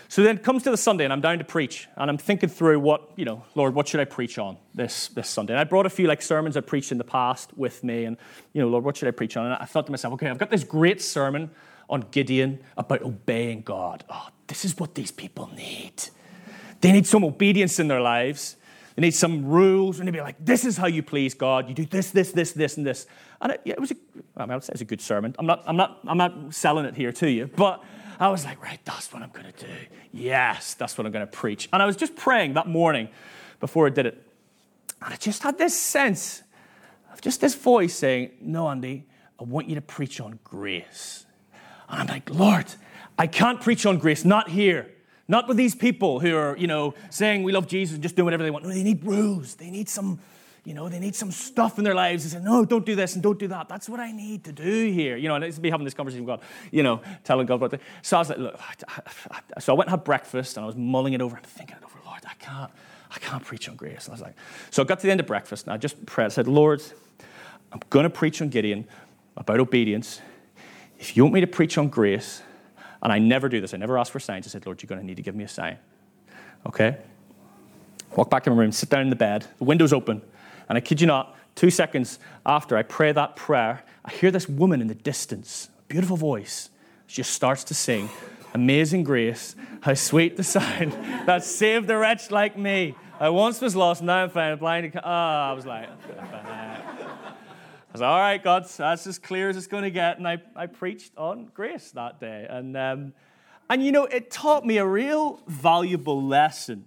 So 0.08 0.22
then 0.22 0.36
it 0.36 0.42
comes 0.42 0.62
to 0.64 0.70
the 0.70 0.76
Sunday, 0.76 1.04
and 1.04 1.12
I'm 1.12 1.22
down 1.22 1.38
to 1.38 1.44
preach, 1.44 1.88
and 1.96 2.10
I'm 2.10 2.18
thinking 2.18 2.50
through 2.50 2.80
what, 2.80 3.12
you 3.16 3.24
know, 3.24 3.44
Lord, 3.54 3.74
what 3.74 3.88
should 3.88 4.00
I 4.00 4.04
preach 4.04 4.38
on 4.38 4.58
this, 4.74 5.08
this 5.08 5.26
Sunday? 5.28 5.54
And 5.54 5.60
I 5.60 5.64
brought 5.64 5.86
a 5.86 5.90
few 5.90 6.06
like 6.06 6.20
sermons 6.20 6.54
I 6.54 6.60
preached 6.60 6.92
in 6.92 6.98
the 6.98 7.04
past 7.04 7.56
with 7.56 7.82
me, 7.82 8.04
and, 8.04 8.18
you 8.52 8.60
know, 8.60 8.68
Lord, 8.68 8.84
what 8.84 8.98
should 8.98 9.08
I 9.08 9.12
preach 9.12 9.38
on? 9.38 9.46
And 9.46 9.54
I 9.54 9.64
thought 9.64 9.86
to 9.86 9.92
myself, 9.92 10.12
okay, 10.14 10.28
I've 10.28 10.36
got 10.36 10.50
this 10.50 10.64
great 10.64 11.00
sermon 11.00 11.50
on 11.88 12.04
Gideon 12.10 12.60
about 12.76 13.00
obeying 13.02 13.62
God. 13.62 14.04
Oh, 14.10 14.28
this 14.48 14.66
is 14.66 14.78
what 14.78 14.94
these 14.94 15.10
people 15.10 15.50
need. 15.56 15.94
They 16.82 16.92
need 16.92 17.06
some 17.06 17.24
obedience 17.24 17.80
in 17.80 17.88
their 17.88 18.02
lives. 18.02 18.56
They 18.96 19.02
need 19.02 19.14
some 19.14 19.46
rules, 19.46 19.98
and 19.98 20.06
they'd 20.06 20.12
be 20.12 20.20
like, 20.20 20.36
this 20.38 20.64
is 20.64 20.76
how 20.76 20.86
you 20.86 21.02
please 21.02 21.34
God. 21.34 21.68
You 21.68 21.74
do 21.74 21.86
this, 21.86 22.10
this, 22.10 22.32
this, 22.32 22.52
this, 22.52 22.76
and 22.76 22.86
this. 22.86 23.06
And 23.40 23.52
it, 23.52 23.60
yeah, 23.64 23.74
it 23.74 23.80
was 23.80 23.90
a, 23.90 23.96
I 24.36 24.42
mean, 24.42 24.50
I 24.50 24.56
would 24.56 24.64
say 24.64 24.72
it's 24.72 24.82
a 24.82 24.86
good 24.86 25.00
sermon. 25.00 25.34
I'm 25.38 25.46
not, 25.46 25.62
I'm, 25.66 25.76
not, 25.76 26.00
I'm 26.06 26.18
not 26.18 26.54
selling 26.54 26.84
it 26.84 26.94
here 26.94 27.12
to 27.12 27.30
you, 27.30 27.50
but 27.56 27.82
I 28.20 28.28
was 28.28 28.44
like, 28.44 28.62
right, 28.62 28.78
that's 28.84 29.12
what 29.12 29.22
I'm 29.22 29.30
going 29.30 29.50
to 29.50 29.66
do. 29.66 29.72
Yes, 30.12 30.74
that's 30.74 30.96
what 30.96 31.06
I'm 31.06 31.12
going 31.12 31.26
to 31.26 31.32
preach. 31.32 31.68
And 31.72 31.82
I 31.82 31.86
was 31.86 31.96
just 31.96 32.14
praying 32.14 32.54
that 32.54 32.68
morning 32.68 33.08
before 33.60 33.86
I 33.86 33.90
did 33.90 34.06
it. 34.06 34.26
And 35.00 35.14
I 35.14 35.16
just 35.16 35.42
had 35.42 35.58
this 35.58 35.76
sense 35.76 36.42
of 37.12 37.20
just 37.20 37.40
this 37.40 37.54
voice 37.54 37.94
saying, 37.94 38.30
no, 38.40 38.68
Andy, 38.68 39.06
I 39.40 39.44
want 39.44 39.68
you 39.68 39.74
to 39.74 39.80
preach 39.80 40.20
on 40.20 40.38
grace. 40.44 41.26
And 41.88 42.00
I'm 42.00 42.06
like, 42.06 42.30
Lord, 42.30 42.66
I 43.18 43.26
can't 43.26 43.60
preach 43.60 43.86
on 43.86 43.98
grace, 43.98 44.24
not 44.24 44.50
here. 44.50 44.91
Not 45.28 45.48
with 45.48 45.56
these 45.56 45.74
people 45.74 46.20
who 46.20 46.36
are, 46.36 46.56
you 46.56 46.66
know, 46.66 46.94
saying 47.10 47.42
we 47.42 47.52
love 47.52 47.66
Jesus 47.66 47.94
and 47.94 48.02
just 48.02 48.16
doing 48.16 48.26
whatever 48.26 48.42
they 48.42 48.50
want. 48.50 48.64
No, 48.64 48.70
they 48.70 48.82
need 48.82 49.04
rules. 49.04 49.54
They 49.54 49.70
need 49.70 49.88
some 49.88 50.18
you 50.64 50.74
know, 50.74 50.88
they 50.88 51.00
need 51.00 51.16
some 51.16 51.32
stuff 51.32 51.78
in 51.78 51.84
their 51.84 51.94
lives. 51.94 52.22
They 52.22 52.38
say, 52.38 52.44
no, 52.44 52.64
don't 52.64 52.86
do 52.86 52.94
this 52.94 53.14
and 53.14 53.22
don't 53.22 53.38
do 53.38 53.48
that. 53.48 53.68
That's 53.68 53.88
what 53.88 53.98
I 53.98 54.12
need 54.12 54.44
to 54.44 54.52
do 54.52 54.92
here. 54.92 55.16
You 55.16 55.28
know, 55.28 55.34
and 55.34 55.42
I 55.42 55.46
used 55.46 55.56
to 55.56 55.62
be 55.62 55.70
having 55.70 55.84
this 55.84 55.94
conversation 55.94 56.24
with 56.24 56.38
God, 56.38 56.48
you 56.70 56.84
know, 56.84 57.00
telling 57.24 57.46
God 57.46 57.56
about 57.56 57.74
it. 57.74 57.80
So 58.02 58.16
I 58.16 58.20
was 58.20 58.28
like, 58.28 58.38
look, 58.38 58.60
so 59.58 59.74
I 59.74 59.76
went 59.76 59.88
and 59.88 59.90
had 59.90 60.04
breakfast 60.04 60.56
and 60.56 60.62
I 60.62 60.66
was 60.66 60.76
mulling 60.76 61.14
it 61.14 61.20
over 61.20 61.36
and 61.36 61.44
thinking 61.44 61.76
it 61.76 61.84
over, 61.84 61.98
Lord, 62.06 62.20
I 62.24 62.34
can't, 62.34 62.70
I 63.10 63.18
can't 63.18 63.44
preach 63.44 63.68
on 63.68 63.74
grace. 63.74 64.04
And 64.04 64.10
I 64.10 64.12
was 64.12 64.20
like, 64.20 64.36
so 64.70 64.82
I 64.82 64.86
got 64.86 65.00
to 65.00 65.06
the 65.06 65.10
end 65.10 65.18
of 65.18 65.26
breakfast 65.26 65.66
and 65.66 65.74
I 65.74 65.78
just 65.78 66.04
prayed. 66.06 66.26
I 66.26 66.28
said, 66.28 66.46
Lord, 66.46 66.80
I'm 67.72 67.80
going 67.90 68.04
to 68.04 68.10
preach 68.10 68.40
on 68.40 68.48
Gideon 68.48 68.86
about 69.36 69.58
obedience. 69.58 70.20
If 71.00 71.16
you 71.16 71.24
want 71.24 71.34
me 71.34 71.40
to 71.40 71.48
preach 71.48 71.76
on 71.76 71.88
grace, 71.88 72.40
and 73.02 73.12
I 73.12 73.18
never 73.18 73.48
do 73.48 73.60
this, 73.60 73.74
I 73.74 73.76
never 73.76 73.98
ask 73.98 74.12
for 74.12 74.20
signs. 74.20 74.46
I 74.46 74.50
said, 74.50 74.64
Lord, 74.64 74.82
you're 74.82 74.88
going 74.88 75.00
to 75.00 75.06
need 75.06 75.16
to 75.16 75.22
give 75.22 75.34
me 75.34 75.44
a 75.44 75.48
sign. 75.48 75.78
Okay? 76.66 76.96
Walk 78.16 78.30
back 78.30 78.46
in 78.46 78.52
my 78.52 78.58
room, 78.58 78.72
sit 78.72 78.88
down 78.88 79.02
in 79.02 79.10
the 79.10 79.16
bed, 79.16 79.46
the 79.58 79.64
window's 79.64 79.92
open. 79.92 80.22
And 80.68 80.78
I 80.78 80.80
kid 80.80 81.00
you 81.00 81.06
not, 81.06 81.36
two 81.54 81.70
seconds 81.70 82.18
after 82.46 82.76
I 82.76 82.82
pray 82.82 83.12
that 83.12 83.36
prayer, 83.36 83.82
I 84.04 84.12
hear 84.12 84.30
this 84.30 84.48
woman 84.48 84.80
in 84.80 84.86
the 84.86 84.94
distance, 84.94 85.68
beautiful 85.88 86.16
voice. 86.16 86.70
She 87.06 87.16
just 87.16 87.32
starts 87.32 87.64
to 87.64 87.74
sing, 87.74 88.08
Amazing 88.54 89.04
Grace, 89.04 89.56
how 89.80 89.94
sweet 89.94 90.36
the 90.36 90.44
sound 90.44 90.92
that 91.26 91.44
saved 91.44 91.90
a 91.90 91.96
wretch 91.96 92.30
like 92.30 92.56
me. 92.56 92.94
I 93.18 93.30
once 93.30 93.60
was 93.60 93.74
lost, 93.74 94.02
now 94.02 94.24
I'm 94.24 94.30
found, 94.30 94.60
blind. 94.60 94.92
Oh, 94.96 95.00
I 95.02 95.52
was 95.52 95.66
like, 95.66 95.88
I 97.92 97.96
was 97.96 98.00
like, 98.00 98.08
all 98.08 98.20
right, 98.20 98.42
God, 98.42 98.66
that's 98.66 99.06
as 99.06 99.18
clear 99.18 99.50
as 99.50 99.56
it's 99.58 99.66
going 99.66 99.82
to 99.82 99.90
get. 99.90 100.16
And 100.16 100.26
I, 100.26 100.40
I 100.56 100.64
preached 100.64 101.12
on 101.18 101.50
grace 101.52 101.90
that 101.90 102.18
day. 102.20 102.46
And, 102.48 102.74
um, 102.74 103.12
and 103.68 103.84
you 103.84 103.92
know, 103.92 104.06
it 104.06 104.30
taught 104.30 104.64
me 104.64 104.78
a 104.78 104.86
real 104.86 105.40
valuable 105.46 106.22
lesson. 106.26 106.86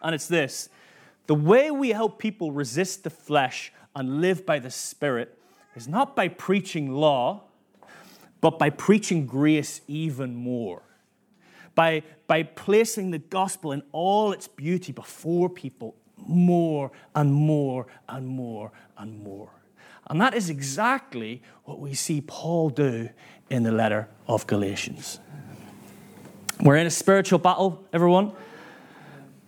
And 0.00 0.14
it's 0.14 0.28
this 0.28 0.70
the 1.26 1.34
way 1.34 1.70
we 1.70 1.90
help 1.90 2.18
people 2.18 2.52
resist 2.52 3.04
the 3.04 3.10
flesh 3.10 3.70
and 3.94 4.22
live 4.22 4.46
by 4.46 4.58
the 4.60 4.70
Spirit 4.70 5.38
is 5.76 5.86
not 5.86 6.16
by 6.16 6.28
preaching 6.28 6.90
law, 6.90 7.42
but 8.40 8.58
by 8.58 8.70
preaching 8.70 9.26
grace 9.26 9.82
even 9.88 10.34
more. 10.34 10.80
By, 11.74 12.02
by 12.26 12.44
placing 12.44 13.10
the 13.10 13.18
gospel 13.18 13.72
in 13.72 13.82
all 13.92 14.32
its 14.32 14.48
beauty 14.48 14.92
before 14.92 15.50
people 15.50 15.96
more 16.16 16.92
and 17.14 17.30
more 17.30 17.88
and 18.08 18.26
more 18.26 18.72
and 18.96 19.22
more. 19.22 19.50
That 20.20 20.34
is 20.34 20.50
exactly 20.50 21.42
what 21.64 21.80
we 21.80 21.94
see 21.94 22.20
Paul 22.20 22.70
do 22.70 23.08
in 23.50 23.62
the 23.62 23.72
letter 23.72 24.08
of 24.26 24.46
Galatians. 24.46 25.18
We're 26.60 26.76
in 26.76 26.86
a 26.86 26.90
spiritual 26.90 27.38
battle, 27.38 27.86
everyone. 27.92 28.32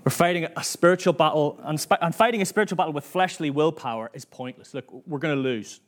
We're 0.04 0.10
fighting 0.10 0.46
a 0.56 0.64
spiritual 0.64 1.12
battle, 1.12 1.58
and, 1.62 2.14
fighting 2.14 2.42
a 2.42 2.44
spiritual 2.44 2.76
battle 2.76 2.92
with 2.92 3.04
fleshly 3.04 3.50
willpower 3.50 4.10
is 4.12 4.24
pointless. 4.24 4.74
Look, 4.74 4.92
we're 5.06 5.18
going 5.18 5.34
to 5.34 5.40
lose. 5.40 5.80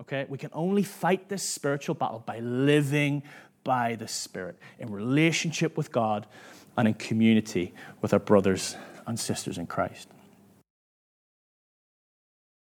Okay? 0.00 0.26
We 0.28 0.38
can 0.38 0.50
only 0.52 0.82
fight 0.82 1.28
this 1.28 1.42
spiritual 1.42 1.94
battle 1.94 2.22
by 2.24 2.40
living 2.40 3.22
by 3.62 3.94
the 3.96 4.08
Spirit, 4.08 4.58
in 4.78 4.90
relationship 4.90 5.76
with 5.76 5.92
God 5.92 6.26
and 6.76 6.88
in 6.88 6.94
community 6.94 7.74
with 8.00 8.12
our 8.12 8.18
brothers 8.18 8.76
and 9.06 9.20
sisters 9.20 9.58
in 9.58 9.66
Christ. 9.66 10.08